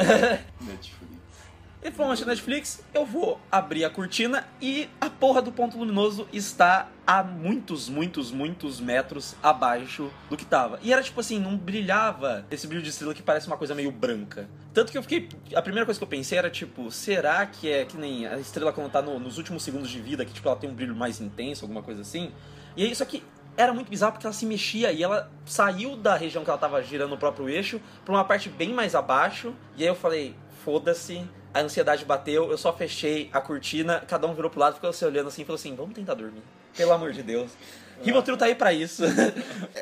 [0.60, 1.21] Netflix.
[1.82, 6.28] Ele falou, assistir Netflix, eu vou abrir a cortina e a porra do ponto luminoso
[6.32, 10.78] está a muitos, muitos, muitos metros abaixo do que tava.
[10.80, 13.90] E era tipo assim, não brilhava esse brilho de estrela que parece uma coisa meio
[13.90, 14.48] branca.
[14.72, 15.28] Tanto que eu fiquei.
[15.56, 18.72] A primeira coisa que eu pensei era tipo, será que é que nem a estrela
[18.72, 21.20] quando tá no- nos últimos segundos de vida, que tipo, ela tem um brilho mais
[21.20, 22.30] intenso, alguma coisa assim?
[22.76, 23.24] E aí, só que
[23.56, 26.80] era muito bizarro porque ela se mexia e ela saiu da região que ela tava
[26.80, 29.52] girando no próprio eixo pra uma parte bem mais abaixo.
[29.76, 31.28] E aí eu falei, foda-se.
[31.54, 35.04] A ansiedade bateu, eu só fechei a cortina, cada um virou pro lado, ficou se
[35.04, 36.42] olhando assim e falou assim: vamos tentar dormir.
[36.76, 37.52] Pelo amor de Deus.
[38.02, 39.02] Rivotril tá aí pra isso.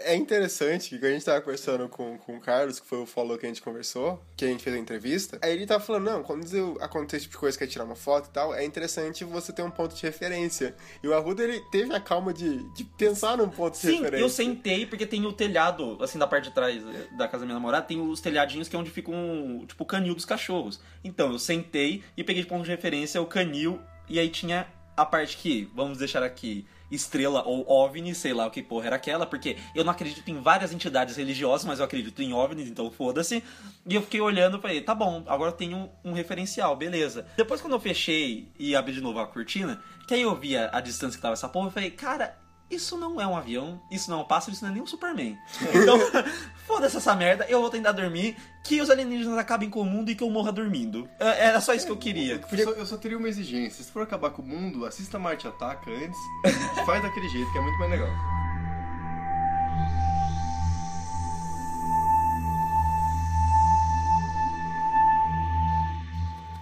[0.05, 3.07] É interessante que quando a gente tava conversando com, com o Carlos, que foi o
[3.07, 6.05] follow que a gente conversou, que a gente fez a entrevista, aí ele tava falando,
[6.05, 6.44] não, quando
[6.81, 9.53] acontece esse tipo de coisa que é tirar uma foto e tal, é interessante você
[9.53, 10.75] ter um ponto de referência.
[11.03, 14.25] E o Arruda, ele teve a calma de, de pensar num ponto de Sim, referência.
[14.25, 16.83] eu sentei porque tem o telhado, assim, da parte de trás
[17.16, 19.87] da casa da minha namorada, tem os telhadinhos que é onde fica um, tipo, o
[19.87, 20.81] canil dos cachorros.
[21.05, 24.66] Então, eu sentei e peguei de ponto de referência o canil, e aí tinha
[25.00, 28.96] a parte que, vamos deixar aqui, estrela ou OVNI, sei lá o que porra era
[28.96, 32.90] aquela, porque eu não acredito em várias entidades religiosas, mas eu acredito em OVNIs, então
[32.90, 33.42] foda-se.
[33.86, 37.26] E eu fiquei olhando e falei, tá bom, agora eu tenho um, um referencial, beleza.
[37.36, 40.80] Depois quando eu fechei e abri de novo a cortina, que aí eu via a
[40.80, 42.36] distância que tava essa porra, eu falei, cara,
[42.70, 44.87] isso não é um avião, isso não é um pássaro, isso não é nem um
[44.87, 45.37] Superman.
[45.74, 45.98] Então,
[46.66, 50.14] foda-se essa merda, eu vou tentar dormir, que os alienígenas acabem com o mundo e
[50.14, 51.09] que eu morra dormindo.
[51.18, 52.40] É- Era só isso que eu queria.
[52.52, 53.83] Eu só, eu só teria uma exigência.
[53.83, 56.18] Se for acabar com o mundo, assista Marte Ataca antes.
[56.87, 58.09] faz daquele jeito, que é muito mais legal.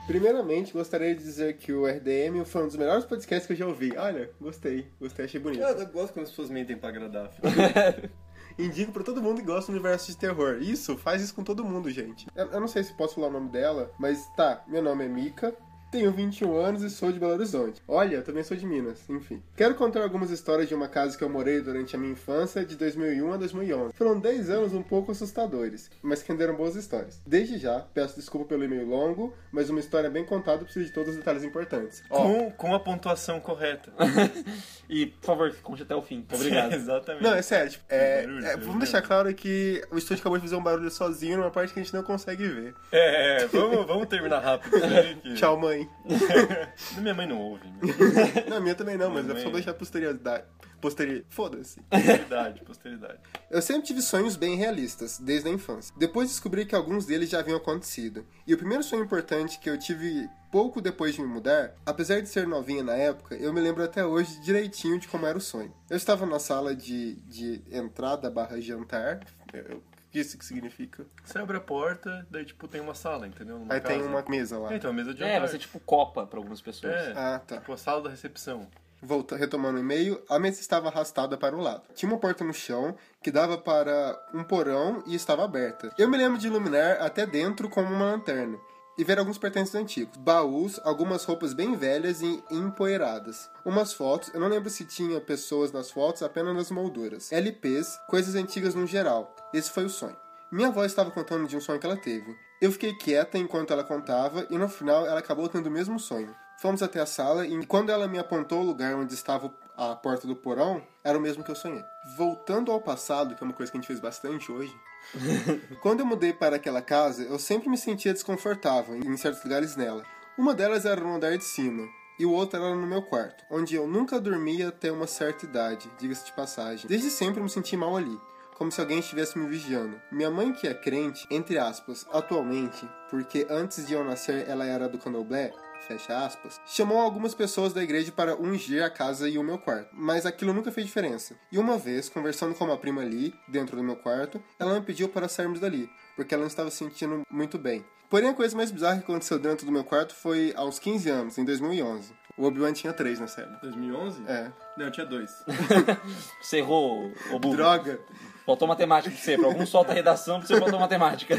[0.08, 3.66] Primeiramente, gostaria de dizer que o RDM foi um dos melhores podcasts que eu já
[3.66, 3.94] ouvi.
[3.94, 5.60] Olha, gostei, gostei, achei bonito.
[5.60, 7.30] Eu, eu gosto quando as pessoas mentem pra agradar.
[8.58, 10.62] Indico pra todo mundo que gosta do universo de terror.
[10.62, 12.26] Isso, faz isso com todo mundo, gente.
[12.34, 15.08] Eu, eu não sei se posso falar o nome dela, mas tá, meu nome é
[15.08, 15.54] Mika.
[15.90, 17.80] Tenho 21 anos e sou de Belo Horizonte.
[17.88, 19.42] Olha, eu também sou de Minas, enfim.
[19.56, 22.76] Quero contar algumas histórias de uma casa que eu morei durante a minha infância, de
[22.76, 23.94] 2001 a 2011.
[23.94, 27.22] Foram 10 anos um pouco assustadores, mas que renderam boas histórias.
[27.26, 31.10] Desde já, peço desculpa pelo e-mail longo, mas uma história bem contada precisa de todos
[31.12, 32.02] os detalhes importantes.
[32.10, 33.90] Ó, Com, com a pontuação correta.
[34.90, 36.24] E, por favor, conte até o fim.
[36.32, 36.72] Obrigado.
[36.72, 37.22] Exatamente.
[37.22, 38.64] Não, é sério, tipo, é, Barulho, é, barulho.
[38.64, 41.78] vamos deixar claro que o estúdio acabou de fazer um barulho sozinho numa parte que
[41.80, 42.74] a gente não consegue ver.
[42.90, 44.74] É, é, vamos, vamos terminar rápido.
[44.78, 45.77] isso aí, que- Tchau, mãe.
[47.00, 47.66] Minha mãe não ouve.
[47.68, 47.78] né?
[48.48, 49.42] Não, minha também não, mas é Também.
[49.44, 50.44] só deixar posterioridade.
[50.80, 51.26] Posteri...
[51.28, 51.80] Foda-se.
[51.90, 53.18] Posteridade, posteridade.
[53.50, 55.92] Eu sempre tive sonhos bem realistas, desde a infância.
[55.98, 58.24] Depois descobri que alguns deles já haviam acontecido.
[58.46, 62.28] E o primeiro sonho importante que eu tive pouco depois de me mudar, apesar de
[62.28, 65.74] ser novinha na época, eu me lembro até hoje direitinho de como era o sonho.
[65.90, 69.20] Eu estava na sala de, de entrada barra jantar.
[69.52, 71.04] Eu- isso que significa?
[71.24, 73.58] Você abre a porta, daí tipo tem uma sala, entendeu?
[73.58, 74.08] Numa Aí tem casa.
[74.08, 74.72] uma mesa lá.
[74.72, 75.40] É, então, a mesa de É, jantar.
[75.40, 76.92] vai ser tipo copa pra algumas pessoas.
[76.94, 77.56] É, Ah, tá.
[77.58, 78.66] tipo a sala da recepção.
[79.00, 81.82] Volta, retomando o e-mail, a mesa estava arrastada para o lado.
[81.94, 85.92] Tinha uma porta no chão que dava para um porão e estava aberta.
[85.96, 88.58] Eu me lembro de iluminar até dentro com uma lanterna
[88.98, 94.40] e ver alguns pertences antigos, baús, algumas roupas bem velhas e empoeiradas, umas fotos, eu
[94.40, 99.32] não lembro se tinha pessoas nas fotos, apenas nas molduras, LPs, coisas antigas no geral.
[99.52, 100.16] Esse foi o sonho.
[100.50, 102.36] Minha avó estava contando de um sonho que ela teve.
[102.60, 106.34] Eu fiquei quieta enquanto ela contava e no final ela acabou tendo o mesmo sonho.
[106.60, 110.26] Fomos até a sala e quando ela me apontou o lugar onde estava a porta
[110.26, 111.84] do porão, era o mesmo que eu sonhei.
[112.16, 114.74] Voltando ao passado, que é uma coisa que a gente fez bastante hoje,
[115.80, 120.02] quando eu mudei para aquela casa, eu sempre me sentia desconfortável em certos lugares nela.
[120.36, 123.76] Uma delas era no andar de cima, e o outro era no meu quarto, onde
[123.76, 126.88] eu nunca dormia até uma certa idade, diga-se de passagem.
[126.88, 128.18] Desde sempre eu me senti mal ali,
[128.58, 130.02] como se alguém estivesse me vigiando.
[130.10, 134.88] Minha mãe, que é crente, entre aspas, atualmente, porque antes de eu nascer ela era
[134.88, 135.52] do candomblé,
[135.86, 139.90] fecha aspas, chamou algumas pessoas da igreja para ungir a casa e o meu quarto.
[139.92, 141.36] Mas aquilo nunca fez diferença.
[141.52, 145.08] E uma vez, conversando com uma prima ali, dentro do meu quarto, ela me pediu
[145.08, 147.84] para sairmos dali, porque ela não estava se sentindo muito bem.
[148.10, 151.38] Porém, a coisa mais bizarra que aconteceu dentro do meu quarto foi aos 15 anos,
[151.38, 152.12] em 2011.
[152.36, 153.50] O Obi-Wan tinha 3 na série.
[153.60, 154.22] 2011?
[154.26, 154.50] É.
[154.76, 155.44] Não, eu tinha dois.
[156.40, 157.56] Você errou, burro.
[157.56, 158.00] Droga!
[158.48, 159.36] Faltou matemática pra você.
[159.36, 161.36] Pra algum solta a redação, pra você faltou matemática.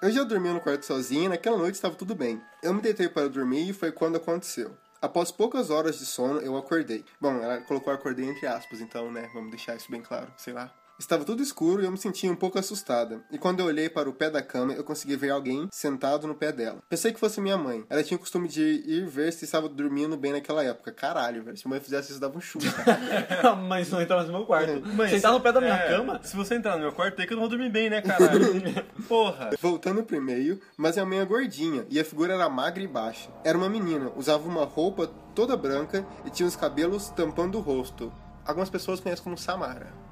[0.00, 2.40] Eu já dormia no quarto sozinho e naquela noite estava tudo bem.
[2.62, 4.76] Eu me deitei para dormir e foi quando aconteceu.
[5.02, 7.04] Após poucas horas de sono, eu acordei.
[7.20, 10.72] Bom, ela colocou acordei entre aspas, então, né, vamos deixar isso bem claro, sei lá.
[11.04, 13.20] Estava tudo escuro e eu me sentia um pouco assustada.
[13.30, 16.34] E quando eu olhei para o pé da cama, eu consegui ver alguém sentado no
[16.34, 16.82] pé dela.
[16.88, 17.84] Pensei que fosse minha mãe.
[17.90, 20.90] Ela tinha o costume de ir ver se estava dormindo bem naquela época.
[20.90, 21.58] Caralho, velho.
[21.58, 22.68] Se a mãe fizesse isso, dava um chute.
[23.68, 24.80] Mas não entrar no meu quarto.
[24.94, 26.20] Mãe, Sentar no pé da minha é, cama?
[26.24, 28.42] Se você entrar no meu quarto, tem que eu não vou dormir bem, né, caralho?
[29.06, 29.50] Porra.
[29.60, 33.28] Voltando pro e-mail, mas minha mãe é gordinha e a figura era magra e baixa.
[33.44, 38.10] Era uma menina, usava uma roupa toda branca e tinha os cabelos tampando o rosto.
[38.46, 40.03] Algumas pessoas conhecem como Samara.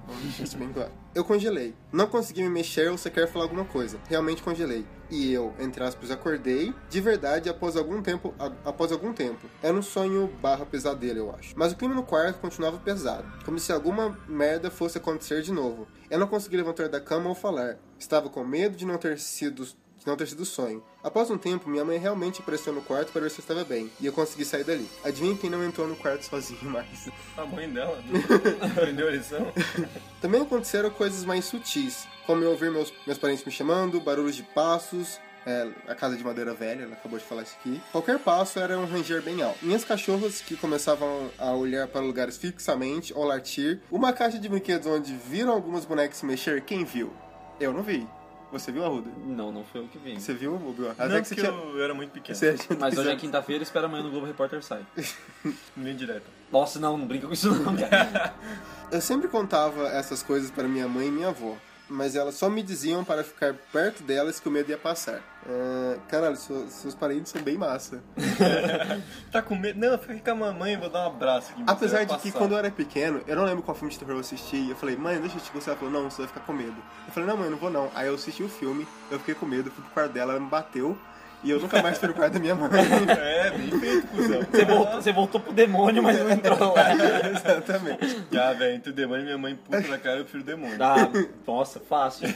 [0.43, 0.91] Isso bem claro.
[1.15, 1.75] Eu congelei.
[1.93, 3.99] Não consegui me mexer ou sequer falar alguma coisa.
[4.09, 4.85] Realmente congelei.
[5.11, 8.35] E eu, entre aspas, acordei de verdade após algum tempo.
[8.39, 9.47] a- após algum tempo.
[9.63, 11.53] Era um sonho barra pesadelo, eu acho.
[11.57, 13.31] Mas o clima no quarto continuava pesado.
[13.45, 15.87] Como se alguma merda fosse acontecer de novo.
[16.11, 17.77] Eu não consegui levantar da cama ou falar.
[17.99, 19.67] Estava com medo de não ter sido.
[20.03, 20.83] De não ter sido sonho.
[21.01, 23.89] Após um tempo, minha mãe realmente apareceu no quarto para ver se eu estava bem,
[24.01, 24.89] e eu consegui sair dali.
[25.05, 27.09] Adivinha quem não entrou no quarto sozinho mais?
[27.39, 28.03] A mãe dela
[28.61, 29.53] aprendeu a lição.
[30.21, 34.43] Também aconteceram coisas mais sutis, como eu ouvir meus, meus parentes me chamando, barulhos de
[34.43, 37.81] passos, é, a casa de madeira velha, ela acabou de falar isso aqui.
[37.91, 39.59] Qualquer passo era um ranger bem alto.
[39.63, 43.81] Minhas cachorras que começavam a olhar para lugares fixamente ou latir.
[43.91, 47.13] Uma caixa de brinquedos onde viram algumas bonecas se mexer, quem viu?
[47.61, 48.07] Eu não vi.
[48.53, 49.11] Você viu, Arruda?
[49.25, 50.21] Não, não foi eu que vi.
[50.21, 50.85] Você viu, Bubiu?
[50.85, 51.49] Não, Até que você tinha...
[51.49, 52.37] eu, eu era muito pequeno.
[52.37, 54.85] Você tinha Mas hoje é 10 quinta-feira, espera amanhã no Globo Repórter sai.
[55.75, 56.27] Linha direta.
[56.53, 58.35] Nossa, não, não brinca com isso não, cara.
[58.93, 61.57] Eu sempre contava essas coisas para minha mãe e minha avó,
[61.93, 65.21] mas elas só me diziam para ficar perto delas que o medo ia passar.
[65.47, 68.03] É, caralho, seus, seus parentes são bem massa.
[69.31, 69.79] Tá com medo?
[69.79, 71.63] Não, fica com a mamãe, vou dar um abraço aqui.
[71.67, 74.21] Apesar de que quando eu era pequeno, eu não lembro qual filme de terror eu
[74.21, 75.73] assisti, e eu falei, mãe, deixa eu te gostar.
[75.73, 76.77] Ela falou, não, você vai ficar com medo.
[77.07, 77.91] Eu falei, não, mãe, eu não vou não.
[77.95, 80.49] Aí eu assisti o filme, eu fiquei com medo, fui pro quarto dela, ela me
[80.49, 80.99] bateu,
[81.45, 82.71] e eu nunca mais fui no quarto da minha mãe.
[83.09, 84.41] É, bem feito, cuzão.
[84.51, 86.85] Você voltou, você voltou pro demônio, mas não entrou lá.
[87.31, 88.23] Exatamente.
[88.39, 90.77] Ah, velho, entre o demônio e minha mãe puta da cara, eu prefiro o demônio.
[90.81, 91.09] Ah,
[91.47, 92.29] nossa, fácil.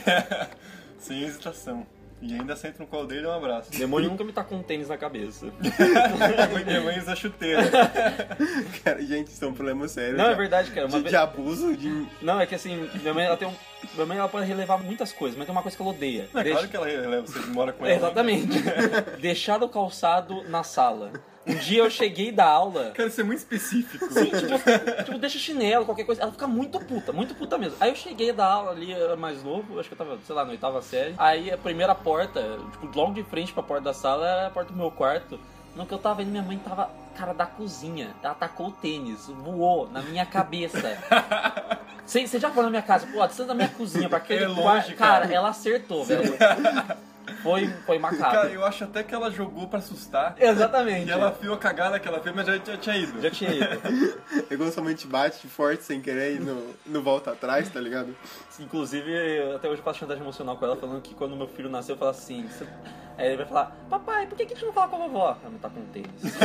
[0.99, 1.85] Sem hesitação.
[2.19, 3.69] E ainda senta no colo dele e dá um abraço.
[3.69, 5.45] Demônio nunca me tá com um tênis na cabeça.
[5.61, 7.61] minha mãe, minha mãe usa chuteira.
[8.83, 10.17] Cara, gente, isso é um problema sério.
[10.17, 10.31] Não, já.
[10.31, 10.87] é verdade, cara.
[10.87, 12.07] Uma De, vez- de abuso, de...
[12.21, 13.53] Não, é que assim, minha mãe ela tem um.
[13.93, 16.29] Minha mãe ela pode relevar muitas coisas, mas tem uma coisa que ela odeia.
[16.33, 17.97] É Deixa- claro que ela releva, você mora com É, ela.
[17.97, 18.59] Exatamente.
[19.21, 21.11] Deixar o calçado na sala.
[21.45, 22.91] Um dia eu cheguei da aula.
[22.93, 24.05] Quero ser muito específico.
[24.11, 26.21] Sim, tipo, tipo, deixa chinelo, qualquer coisa.
[26.21, 27.77] Ela fica muito puta, muito puta mesmo.
[27.79, 30.43] Aí eu cheguei da aula ali, era mais novo, acho que eu tava, sei lá,
[30.43, 31.15] na oitava série.
[31.17, 32.41] Aí a primeira porta,
[32.73, 35.39] tipo, logo de frente pra porta da sala era a porta do meu quarto.
[35.73, 38.09] No que eu tava vendo, minha mãe tava, cara, da cozinha.
[38.21, 40.97] Ela tacou o tênis, voou na minha cabeça.
[42.07, 44.45] Você você já foi na minha casa, pô, a distância da minha cozinha pra aquele
[44.45, 44.95] É longe, quarto.
[44.95, 45.21] cara.
[45.23, 46.33] Cara, ela acertou, velho.
[47.43, 48.23] Foi, foi macabro.
[48.31, 50.33] Cara, eu acho até que ela jogou pra assustar.
[50.39, 51.07] Exatamente.
[51.09, 53.21] E ela viu a cagada que ela fez, mas já, já tinha ido.
[53.21, 54.13] Já tinha ido.
[54.49, 57.81] É quando sua mãe te bate forte sem querer e no, no volta atrás, tá
[57.81, 58.15] ligado?
[58.59, 61.69] Inclusive, eu até hoje eu faço chantagem emocional com ela, falando que quando meu filho
[61.69, 62.47] nasceu, eu falo assim.
[63.17, 65.37] Aí ele vai falar, papai, por que, que a gente não fala com a vovó?
[65.41, 66.37] Ela não tá com tênis.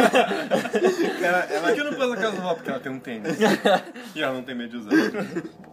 [1.21, 3.37] Cara, Ela ela, que não pôs na casa do Vó porque ela tem um tênis.
[4.17, 4.91] e ela não tem medo de usar.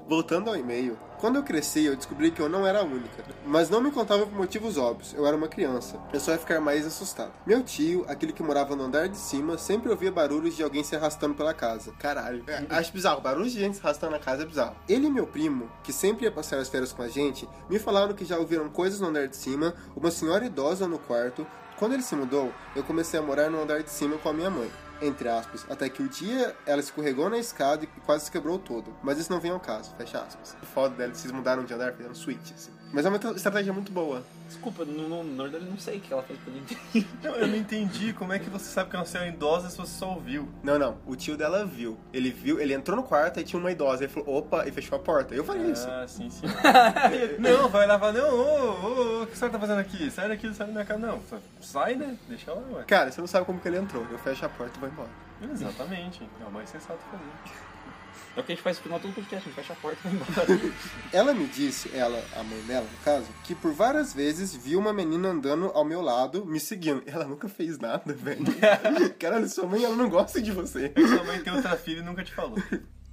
[0.09, 3.23] Voltando ao e-mail, quando eu cresci, eu descobri que eu não era a única.
[3.45, 5.99] Mas não me contava por motivos óbvios, eu era uma criança.
[6.11, 7.31] Eu só ia ficar mais assustado.
[7.45, 10.95] Meu tio, aquele que morava no andar de cima, sempre ouvia barulhos de alguém se
[10.95, 11.93] arrastando pela casa.
[11.99, 12.43] Caralho.
[12.47, 14.75] É, acho bizarro, barulhos de gente se arrastando na casa é bizarro.
[14.89, 18.15] Ele e meu primo, que sempre ia passar as férias com a gente, me falaram
[18.15, 21.45] que já ouviram coisas no andar de cima, uma senhora idosa no quarto.
[21.77, 24.49] Quando ele se mudou, eu comecei a morar no andar de cima com a minha
[24.49, 28.59] mãe entre aspas, até que o dia ela escorregou na escada e quase se quebrou
[28.59, 28.93] todo.
[29.01, 30.55] Mas isso não vem ao caso, fecha aspas.
[30.73, 32.78] Foda dela, vocês mudaram de andar, fizeram switch, assim.
[32.91, 34.23] Mas é uma estratégia muito boa.
[34.47, 36.49] Desculpa, no, no, eu não sei o que ela fez que
[36.97, 39.69] eu não eu não entendi como é que você sabe que é uma senhora idosa
[39.69, 40.49] se você só ouviu.
[40.63, 41.97] Não, não, o tio dela viu.
[42.11, 44.03] Ele viu, ele entrou no quarto e tinha uma idosa.
[44.03, 45.35] Ele falou, opa, e fechou a porta.
[45.35, 45.87] Eu faria isso.
[45.87, 46.47] Ah, sim, sim.
[47.37, 49.79] não, vai lá e fala, não, ô, ô, ô, o que a senhora tá fazendo
[49.79, 50.09] aqui?
[50.09, 50.99] Sai daqui, sai da minha casa.
[50.99, 51.19] Não,
[51.61, 52.17] sai, né?
[52.27, 52.83] Deixa ela, ué.
[52.85, 54.05] Cara, você não sabe como que ele entrou.
[54.09, 55.09] Eu fecho a porta e vou embora.
[55.41, 56.27] Exatamente.
[56.41, 57.69] É o mais sensato fazer.
[58.35, 59.99] É o que a gente faz no final todo podcast, a gente fecha a porta
[60.05, 60.73] e vai embora.
[61.11, 64.93] Ela me disse, ela, a mãe dela, no caso, que por várias vezes viu uma
[64.93, 67.03] menina andando ao meu lado, me seguindo.
[67.05, 68.45] Ela nunca fez nada, velho.
[69.19, 70.93] Caralho, sua mãe, ela não gosta de você.
[70.95, 72.57] Sua mãe tem outra filha e nunca te falou.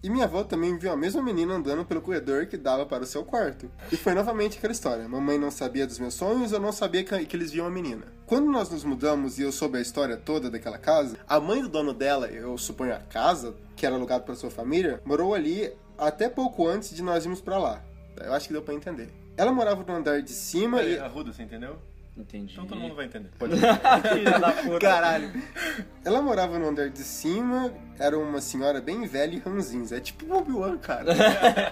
[0.03, 3.07] E minha avó também viu a mesma menina andando pelo corredor que dava para o
[3.07, 3.71] seu quarto.
[3.91, 5.09] E foi novamente aquela história.
[5.09, 8.07] Mamãe não sabia dos meus sonhos, eu não sabia que, que eles viam a menina.
[8.27, 11.69] Quando nós nos mudamos e eu soube a história toda daquela casa, a mãe do
[11.69, 16.29] dono dela, eu suponho a casa, que era alugada para sua família, morou ali até
[16.29, 17.83] pouco antes de nós irmos para lá.
[18.17, 19.11] Eu acho que deu para entender.
[19.37, 20.99] Ela morava no andar de cima Peraí, e...
[20.99, 21.79] Arruda, você entendeu?
[22.17, 22.53] Entendi.
[22.53, 23.29] Então todo mundo vai entender.
[23.39, 23.55] Pode
[24.15, 24.79] Filha da puta.
[24.79, 25.31] Caralho.
[26.05, 29.97] Ela morava no andar de cima, era uma senhora bem velha e ranzinza.
[29.97, 31.13] É tipo o Obi-Wan, cara.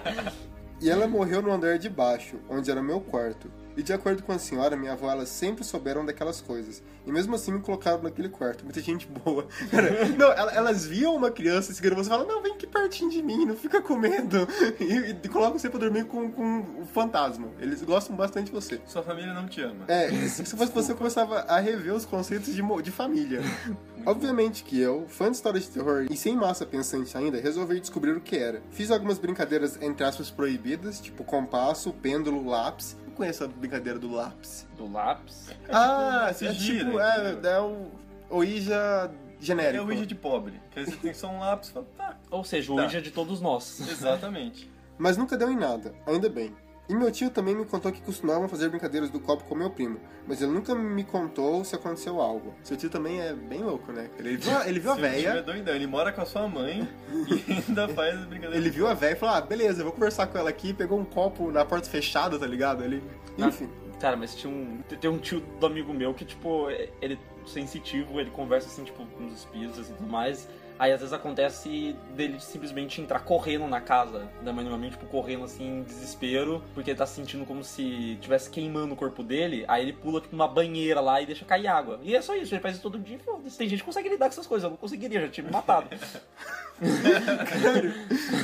[0.79, 3.51] e ela morreu no andar de baixo, onde era meu quarto.
[3.77, 6.81] E de acordo com a senhora, minha avó, elas sempre souberam daquelas coisas.
[7.05, 8.63] E mesmo assim me colocaram naquele quarto.
[8.63, 9.47] Muita gente boa.
[9.69, 13.11] Cara, não, ela- elas viam uma criança segurando você e falam, não, vem aqui pertinho
[13.11, 14.47] de mim, não fica com medo.
[14.79, 17.47] E, e colocam você pra dormir com, com o fantasma.
[17.59, 18.79] Eles gostam bastante de você.
[18.85, 19.85] Sua família não te ama.
[19.87, 23.41] É, se se fosse você, começava a rever os conceitos de, de família.
[24.05, 28.11] Obviamente que eu, fã de história de terror e sem massa pensante ainda, resolvi descobrir
[28.11, 28.61] o que era.
[28.71, 32.95] Fiz algumas brincadeiras, entre aspas, proibidas, tipo compasso, pêndulo, lápis.
[33.15, 34.67] Não conheço a brincadeira do lápis.
[34.77, 35.49] Do lápis.
[35.69, 37.89] Ah, se é gira, tipo, é, é o
[38.29, 39.77] Ouija genérico.
[39.77, 40.59] É o Ouija de pobre.
[40.71, 42.81] Que aí você tem só um lápis e fala, tá, Ou seja, o Tá.
[42.81, 43.79] Ouija de todos nós.
[43.89, 44.69] exatamente.
[44.97, 46.53] Mas nunca deu em nada, ainda bem.
[46.87, 49.99] E meu tio também me contou que costumavam fazer brincadeiras do copo com meu primo,
[50.27, 52.53] mas ele nunca me contou se aconteceu algo.
[52.63, 54.09] Seu tio também é bem louco, né?
[54.19, 55.73] Ele viu, a- ele viu a Seu tio é véia, doidão.
[55.73, 58.55] Ele mora com a sua mãe e ainda faz brincadeira.
[58.55, 60.73] ele viu a véia e falou: Ah, beleza, eu vou conversar com ela aqui.
[60.73, 62.83] Pegou um copo na porta fechada, tá ligado?
[62.83, 63.01] Ele.
[63.37, 63.67] Enfim.
[63.99, 64.79] Cara, mas tinha um.
[64.99, 68.83] Tem um tio do amigo meu que, tipo, é- ele é sensitivo, ele conversa assim,
[68.83, 70.47] tipo, com os espíritos assim, e tudo mais.
[70.77, 75.45] Aí às vezes acontece dele simplesmente entrar correndo na casa da mãe amigo, tipo, correndo
[75.45, 79.63] assim, em desespero, porque ele tá se sentindo como se tivesse queimando o corpo dele.
[79.67, 81.99] Aí ele pula tipo, numa banheira lá e deixa cair água.
[82.03, 83.15] E é só isso, ele faz isso todo dia.
[83.15, 83.57] e foda-se.
[83.57, 85.87] Tem gente que consegue lidar com essas coisas, eu não conseguiria, já tinha me matado.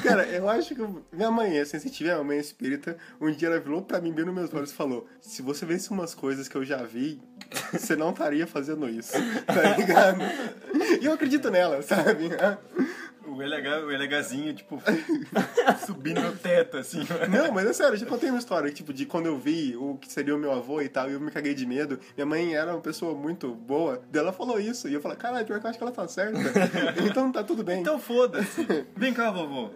[0.04, 2.98] Cara, eu acho que minha mãe é sensitiva, minha mãe é espírita.
[3.20, 5.92] Um dia ela virou pra mim bem nos meus olhos e falou: Se você visse
[5.92, 7.20] umas coisas que eu já vi,
[7.74, 9.14] você não estaria fazendo isso.
[9.46, 10.20] Tá ligado?
[11.00, 12.30] E eu acredito nela, sabe?
[13.28, 14.82] O LH, o LHzinho, tipo,
[15.86, 17.00] subindo no teto, assim.
[17.30, 19.96] Não, mas é sério, eu já contei uma história, tipo, de quando eu vi o
[19.98, 22.00] que seria o meu avô e tal, e eu me caguei de medo.
[22.16, 25.46] Minha mãe era uma pessoa muito boa, daí ela falou isso, e eu falei, caralho,
[25.46, 26.40] pior que eu acho que ela tá certa.
[27.08, 27.82] então tá tudo bem.
[27.82, 28.66] Então foda-se.
[28.96, 29.70] Vem cá, vovô.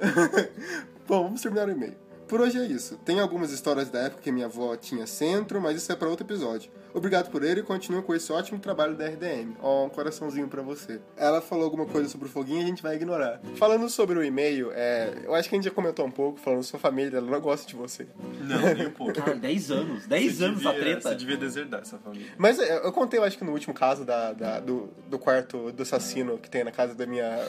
[1.08, 2.05] Bom, vamos terminar o e-mail.
[2.28, 2.98] Por hoje é isso.
[3.06, 6.26] Tem algumas histórias da época que minha avó tinha centro, mas isso é pra outro
[6.26, 6.72] episódio.
[6.94, 9.54] Obrigado por ele e continue com esse ótimo trabalho da RDM.
[9.62, 11.02] Ó, um coraçãozinho pra você.
[11.18, 13.42] Ela falou alguma coisa sobre o foguinho e a gente vai ignorar.
[13.58, 16.64] Falando sobre o e-mail, é, eu acho que a gente já comentou um pouco, falando
[16.64, 18.08] sua família, ela não gosta de você.
[18.42, 19.14] Não, nem um pouco.
[19.22, 20.08] Cara, 10 anos.
[20.08, 21.10] 10 Você anos devia- treta.
[21.10, 22.28] Você devia deserdar essa família.
[22.38, 25.72] Mas é, eu contei, eu acho que no último caso da, da- do, do quarto
[25.74, 27.46] do assassino que tem na casa da minha,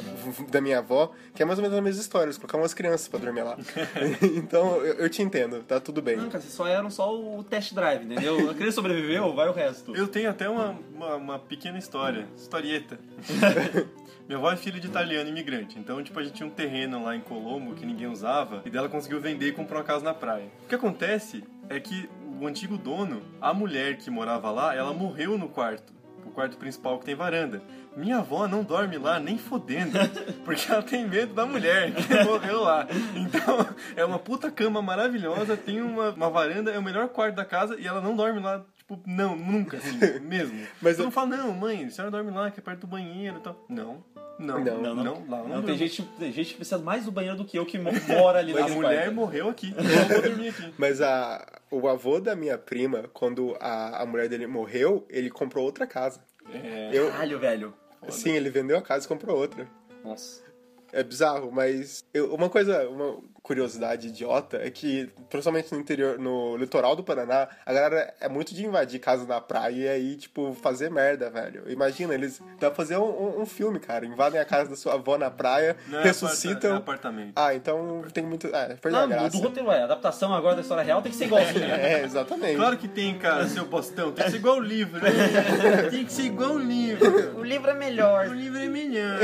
[0.50, 3.06] da minha avó, que é mais ou menos a mesma história, eles colocavam umas crianças
[3.06, 3.56] pra dormir lá.
[4.36, 6.16] então eu, eu te entendo, tá tudo bem.
[6.16, 8.50] Não, cara, vocês só eram só o test drive, entendeu?
[8.50, 9.94] A criança sobreviveu, vai o resto.
[9.94, 12.98] Eu tenho até uma, uma, uma pequena história, historieta.
[14.26, 17.14] Minha avó é filha de italiano imigrante, então, tipo, a gente tinha um terreno lá
[17.14, 20.48] em Colombo que ninguém usava, e dela conseguiu vender e comprou uma casa na praia.
[20.64, 22.08] O que acontece é que
[22.40, 25.92] o antigo dono, a mulher que morava lá, ela morreu no quarto,
[26.36, 27.62] quarto principal que tem varanda.
[27.96, 29.98] Minha avó não dorme lá nem fodendo,
[30.44, 32.86] porque ela tem medo da mulher que morreu lá.
[33.14, 37.44] Então, é uma puta cama maravilhosa, tem uma, uma varanda, é o melhor quarto da
[37.44, 38.62] casa e ela não dorme lá.
[38.88, 40.56] Tipo, não, nunca, assim, mesmo.
[40.60, 42.86] Mas Mas eu- não falo, não, mãe, a senhora dorme lá, que é perto do
[42.86, 43.64] banheiro e tal.
[43.68, 44.04] Não,
[44.38, 45.04] não, Não, não, não.
[45.04, 47.58] não, lá não, Não, tem, gente, tem gente que precisa mais do banheiro do que
[47.58, 50.74] eu que mo- mora ali A na mulher morreu aqui, eu vou dormir aqui.
[50.78, 55.64] Mas a, o avô da minha prima, quando a, a mulher dele morreu, ele comprou
[55.64, 56.20] outra casa.
[56.52, 57.74] É, Eu, Caralho, velho.
[58.08, 59.66] sim, ele vendeu a casa e comprou outra.
[60.04, 60.45] Nossa.
[60.92, 66.56] É bizarro, mas eu- uma coisa, uma curiosidade idiota é que, principalmente no interior, no
[66.56, 70.54] litoral do Paraná, a galera é muito de invadir casa na praia e aí, tipo,
[70.62, 71.62] fazer merda, velho.
[71.70, 72.40] Imagina, eles.
[72.58, 74.06] Dá pra fazer um, um- um filme, cara.
[74.06, 76.74] Invadem a casa da sua avó na praia, não é ressuscitam.
[76.74, 77.32] é apartamento.
[77.36, 78.46] Ah, então tem muito.
[78.48, 79.30] É, perdeu a Não, graça.
[79.30, 79.80] do roteiro é.
[79.82, 81.66] A adaptação agora da história real tem que ser igualzinha.
[81.76, 82.56] É, exatamente.
[82.56, 84.12] Claro que tem, cara, seu bostão.
[84.12, 85.10] Tem que ser igual o livro, né?
[85.90, 87.38] Tem que ser igual o livro.
[87.38, 88.28] o livro é melhor.
[88.28, 89.18] O livro é melhor.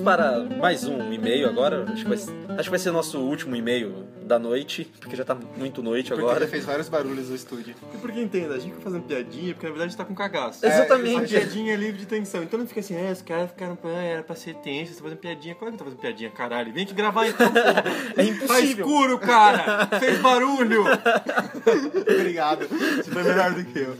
[0.00, 1.84] Vamos para mais um e-mail agora.
[1.92, 5.36] Acho que, vai, acho que vai ser nosso último e-mail da noite, porque já tá
[5.58, 6.44] muito noite Porque agora.
[6.44, 7.74] ele fez vários barulhos no estúdio.
[7.94, 8.54] E por que entenda?
[8.54, 10.64] A gente fica fazendo piadinha porque na verdade a gente tá com cagaço.
[10.64, 11.36] Exatamente.
[11.36, 12.42] A piadinha é livre de tensão.
[12.42, 15.18] Então não fica assim, é, os caras ficaram, era pra ser tenso, você tá fazendo
[15.18, 15.54] piadinha.
[15.54, 16.72] Claro que tá fazendo piadinha, caralho.
[16.72, 17.84] Vem aqui gravar então, porra.
[18.10, 18.86] É Tá impossível.
[18.86, 19.86] escuro, cara!
[19.98, 20.84] Fez barulho!
[22.18, 22.66] Obrigado.
[22.68, 23.96] Você foi melhor do que eu.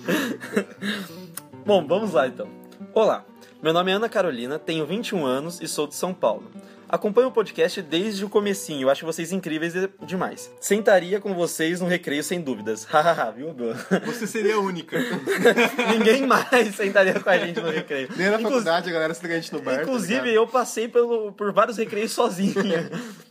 [1.67, 2.49] Bom, vamos lá então.
[2.95, 3.25] Olá,
[3.63, 6.51] meu nome é Ana Carolina, tenho 21 anos e sou de São Paulo.
[6.89, 10.51] Acompanho o podcast desde o comecinho, acho vocês incríveis demais.
[10.61, 12.83] Sentaria com vocês no recreio sem dúvidas.
[12.91, 13.75] Hahaha, viu, Gu?
[14.07, 14.99] Você seria a única.
[15.97, 18.09] Ninguém mais sentaria com a gente no recreio.
[18.17, 19.77] Nem na Inclu- faculdade a galera se liga a gente no bar.
[19.77, 20.35] tá Inclusive, ligado?
[20.35, 22.55] eu passei pelo, por vários recreios sozinho.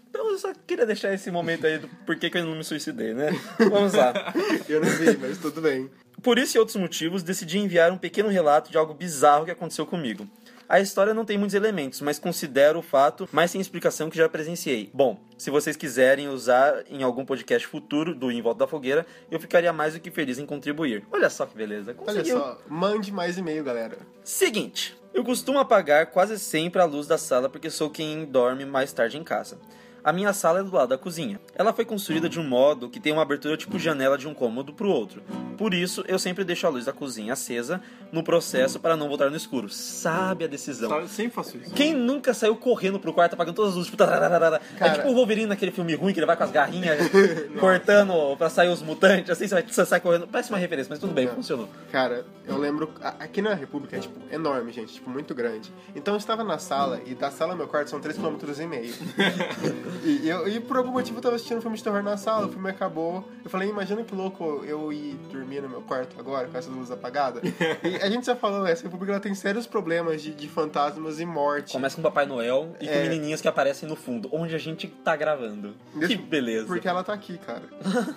[0.09, 3.13] Então eu só queria deixar esse momento aí do porquê que eu não me suicidei,
[3.13, 3.29] né?
[3.69, 4.13] Vamos lá.
[4.69, 5.89] Eu não vi, mas tudo bem.
[6.21, 9.85] Por isso e outros motivos, decidi enviar um pequeno relato de algo bizarro que aconteceu
[9.85, 10.27] comigo.
[10.69, 14.29] A história não tem muitos elementos, mas considero o fato mais sem explicação que já
[14.29, 14.91] presenciei.
[14.93, 19.39] Bom, se vocês quiserem usar em algum podcast futuro do Em Volta da Fogueira, eu
[19.39, 21.03] ficaria mais do que feliz em contribuir.
[21.11, 21.95] Olha só que beleza.
[21.97, 22.37] Olha Conseguiu.
[22.37, 23.97] só, mande mais e-mail, galera.
[24.23, 28.93] Seguinte, eu costumo apagar quase sempre a luz da sala porque sou quem dorme mais
[28.93, 29.57] tarde em casa.
[30.03, 31.39] A minha sala é do lado da cozinha.
[31.55, 34.73] Ela foi construída de um modo que tem uma abertura tipo janela de um cômodo
[34.73, 35.21] pro outro.
[35.57, 37.81] Por isso, eu sempre deixo a luz da cozinha acesa
[38.11, 39.69] no processo para não voltar no escuro.
[39.69, 40.89] Sabe a decisão.
[40.89, 41.73] Sabe, sempre faço isso.
[41.73, 43.91] Quem nunca saiu correndo pro quarto apagando todas as luzes?
[43.91, 44.61] Tipo, tararara?
[44.79, 46.97] é tipo o Wolverine naquele filme ruim que ele vai com as garrinhas
[47.59, 49.29] cortando pra sair os mutantes.
[49.29, 50.27] Assim, você, vai, você sai correndo.
[50.27, 51.35] Parece uma referência, mas tudo bem, Não.
[51.35, 51.67] funcionou.
[51.91, 52.89] Cara, eu lembro.
[53.01, 54.93] Aqui na República é, tipo, enorme, gente.
[54.93, 55.73] Tipo, muito grande.
[55.93, 60.27] Então eu estava na sala, e da sala ao meu quarto são 3,5 km e
[60.29, 62.49] eu, e por algum motivo eu tava assistindo um filme de terror na sala, o
[62.51, 63.23] filme acabou.
[63.43, 66.91] Eu falei, imagina que louco eu ir dormir no meu quarto agora, com essa luz
[66.91, 67.41] apagada.
[67.83, 71.25] e a gente já falou, essa República ela tem sérios problemas de, de fantasmas e
[71.25, 71.71] morte.
[71.73, 73.03] Começa com Papai Noel e com É.
[73.03, 75.73] menininhas que aparecem no fundo, onde a gente tá gravando.
[75.95, 76.65] Deixa- Que beleza.
[76.67, 77.63] Porque ela tá aqui, cara.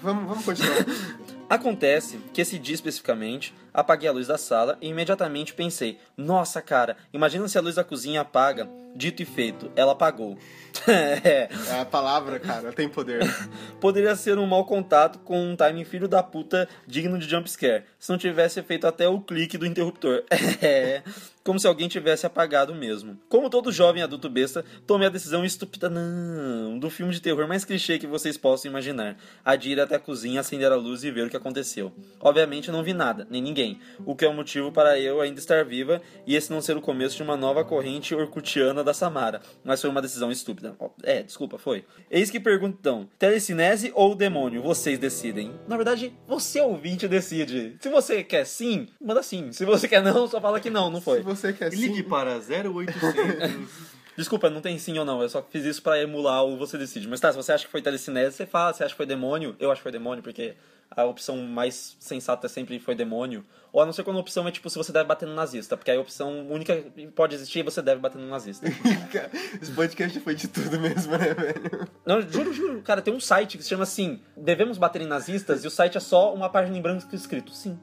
[0.03, 0.77] vamos, vamos continuar.
[1.49, 6.97] Acontece que esse dia especificamente, apaguei a luz da sala e imediatamente pensei: nossa, cara,
[7.13, 8.69] imagina se a luz da cozinha apaga.
[8.95, 10.37] Dito e feito, ela apagou.
[10.87, 13.23] É, É a palavra, cara, tem poder.
[13.81, 18.11] Poderia ser um mau contato com um timing filho da puta digno de jumpscare, se
[18.11, 20.25] não tivesse feito até o clique do interruptor.
[20.61, 21.03] É,
[21.45, 23.19] como se alguém tivesse apagado mesmo.
[23.29, 27.65] Como todo jovem adulto besta, tomei a decisão estúpida, não, do filme de terror mais
[27.65, 29.17] clichê que vocês possam imaginar.
[29.45, 31.93] A de ir até a cozinha, acender a luz e ver o que aconteceu.
[32.21, 35.65] Obviamente não vi nada, nem ninguém, o que é o motivo para eu ainda estar
[35.65, 39.41] viva e esse não ser o começo de uma nova corrente orcutiana da Samara.
[39.65, 40.77] Mas foi uma decisão estúpida.
[41.03, 41.85] É, desculpa, foi.
[42.11, 44.63] Eis que perguntam: telecinese ou demônio?
[44.63, 45.53] Vocês decidem.
[45.67, 47.77] Na verdade, você ouvinte decide.
[47.81, 49.53] Se você quer sim, manda sim.
[49.53, 51.23] Se você quer não, só fala que não, não foi.
[51.35, 52.03] Você quer Ligue sim.
[52.03, 53.93] para 0800.
[54.17, 55.23] Desculpa, não tem sim ou não.
[55.23, 57.09] Eu só fiz isso pra emular o você decide.
[57.09, 58.73] Mas tá, se você acha que foi telecinese, você fala.
[58.75, 60.55] Se acha que foi demônio, eu acho que foi demônio, porque
[60.95, 63.45] a opção mais sensata sempre foi demônio.
[63.73, 65.77] Ou a não ser quando a opção é tipo se você deve bater no nazista.
[65.79, 68.67] Porque aí a opção única que pode existir é você deve bater no nazista.
[69.61, 71.89] Esse podcast foi de tudo mesmo, né, velho?
[72.05, 75.65] Não, juro, juro, cara, tem um site que se chama assim, devemos bater em nazistas,
[75.65, 77.79] e o site é só uma página em branco escrito sim.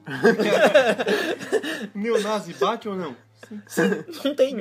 [1.94, 3.16] Neonazi bate ou não?
[4.24, 4.54] Não tem.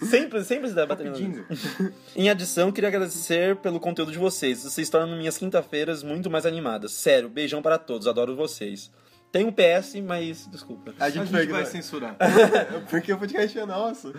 [0.00, 1.44] Sempre, sempre se em Pedindo.
[1.48, 1.92] nazistas.
[2.16, 4.62] Em adição, queria agradecer pelo conteúdo de vocês.
[4.64, 6.92] Vocês tornam minhas quinta-feiras muito mais animadas.
[6.92, 8.90] Sério, beijão para todos, adoro vocês.
[9.34, 10.94] Tem um PS, mas desculpa.
[10.96, 12.16] A A gente, gente vai, vai censurar.
[12.88, 14.14] Porque o podcast é nosso.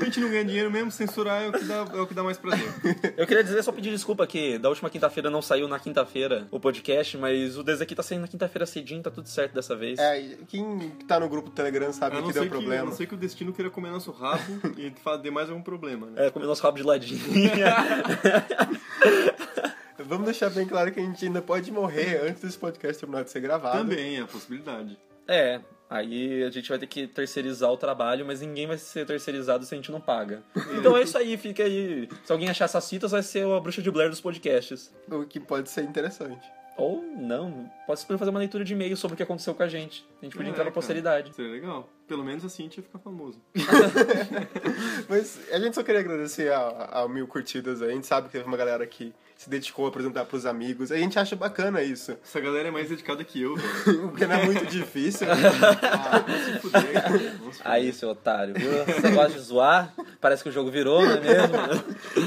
[0.00, 2.22] A gente não ganha dinheiro mesmo, censurar é o que dá, é o que dá
[2.22, 2.72] mais prazer.
[3.18, 6.58] Eu queria dizer, só pedir desculpa que da última quinta-feira não saiu na quinta-feira o
[6.58, 9.98] podcast, mas o desse aqui tá saindo na quinta-feira cedinho, tá tudo certo dessa vez.
[9.98, 12.86] É, e quem tá no grupo do Telegram sabe A que deu que, a problema.
[12.86, 16.28] não ser que o destino queira comer nosso rabo e dê mais algum problema, né?
[16.28, 17.20] É, comer nosso rabo de ladinho.
[20.04, 23.30] Vamos deixar bem claro que a gente ainda pode morrer antes desse podcast terminar de
[23.30, 23.78] ser gravado.
[23.78, 24.98] Também é a possibilidade.
[25.28, 29.64] É, aí a gente vai ter que terceirizar o trabalho, mas ninguém vai ser terceirizado
[29.64, 30.42] se a gente não paga.
[30.78, 32.08] Então é isso aí, fica aí.
[32.24, 34.94] Se alguém achar essas citas, vai ser a bruxa de Blair dos podcasts.
[35.10, 36.46] O que pode ser interessante.
[36.78, 39.66] Ou não, pode simplesmente fazer uma leitura de e-mail sobre o que aconteceu com a
[39.68, 40.06] gente.
[40.20, 40.74] A gente podia É, entrar cara.
[40.74, 41.34] posteridade.
[41.34, 41.88] Seria legal.
[42.06, 43.40] Pelo menos assim a gente ia ficar famoso.
[45.08, 47.90] Mas a gente só queria agradecer a, a mil curtidas aí.
[47.90, 50.90] A gente sabe que teve uma galera que se dedicou a apresentar pros amigos.
[50.90, 52.16] A gente acha bacana isso.
[52.24, 54.08] Essa galera é mais dedicada que eu, velho.
[54.08, 55.26] Porque não é muito difícil.
[55.30, 57.08] Ah, vamos se fuder, cara.
[57.08, 57.72] Vamos se fuder.
[57.72, 58.70] Aí, seu otário, viu?
[58.84, 59.94] Você gosta de zoar?
[60.20, 61.56] Parece que o jogo virou, não é mesmo?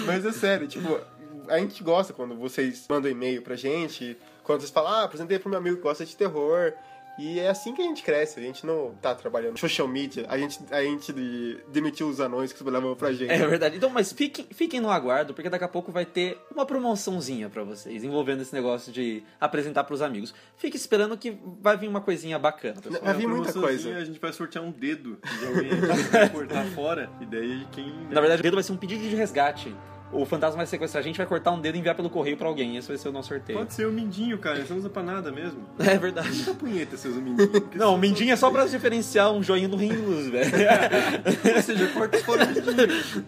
[0.06, 1.00] Mas é sério, tipo,
[1.48, 5.50] a gente gosta quando vocês mandam e-mail pra gente, quando vocês falam, ah, apresentei pro
[5.50, 6.74] meu amigo que gosta de terror.
[7.20, 10.38] E é assim que a gente cresce, a gente não tá trabalhando social media, a
[10.38, 13.30] gente, a gente de- demitiu os anões que trabalhavam pra gente.
[13.32, 13.76] É verdade.
[13.78, 17.64] Então, mas fiquem, fiquem no aguardo, porque daqui a pouco vai ter uma promoçãozinha pra
[17.64, 20.34] vocês, envolvendo esse negócio de apresentar pros amigos.
[20.58, 23.04] Fique esperando que vai vir uma coisinha bacana, pessoal.
[23.04, 23.96] Vai vir É, muita coisa.
[23.98, 27.10] A gente vai sortear um dedo de alguém, a gente vai cortar fora.
[27.20, 27.94] E daí quem.
[28.10, 29.76] Na verdade, o dedo vai ser um pedido de resgate.
[30.12, 32.48] O fantasma vai sequestrar a gente, vai cortar um dedo e enviar pelo correio pra
[32.48, 32.76] alguém.
[32.78, 33.60] Esse vai ser o nosso sorteio.
[33.60, 34.66] Pode ser o mindinho, cara.
[34.66, 35.60] Você não usa pra nada mesmo.
[35.80, 36.30] É verdade.
[36.30, 37.50] Muita punheta, seus mindinhos.
[37.76, 40.52] Não, o mindinho é só pra diferenciar um joinha do rim luz, velho.
[41.56, 43.26] Ou seja, corta fora o mindinho.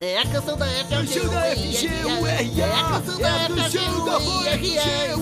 [0.00, 4.04] É a canção da F, Canção da FGURA, É a canção da é a canção
[4.04, 4.58] da FGURA.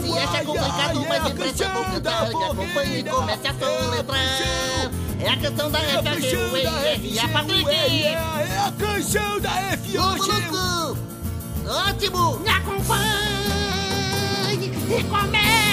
[0.00, 5.09] Se acha complicado, mas é a acompanhe e comece a soletrar.
[5.22, 7.64] É a canção da É a canção da FGURA, Patrick.
[7.64, 10.30] FGURA, é a canção da F hoje.
[11.68, 12.38] Ótimo.
[12.40, 13.10] Me acompanhe
[14.98, 15.69] e comece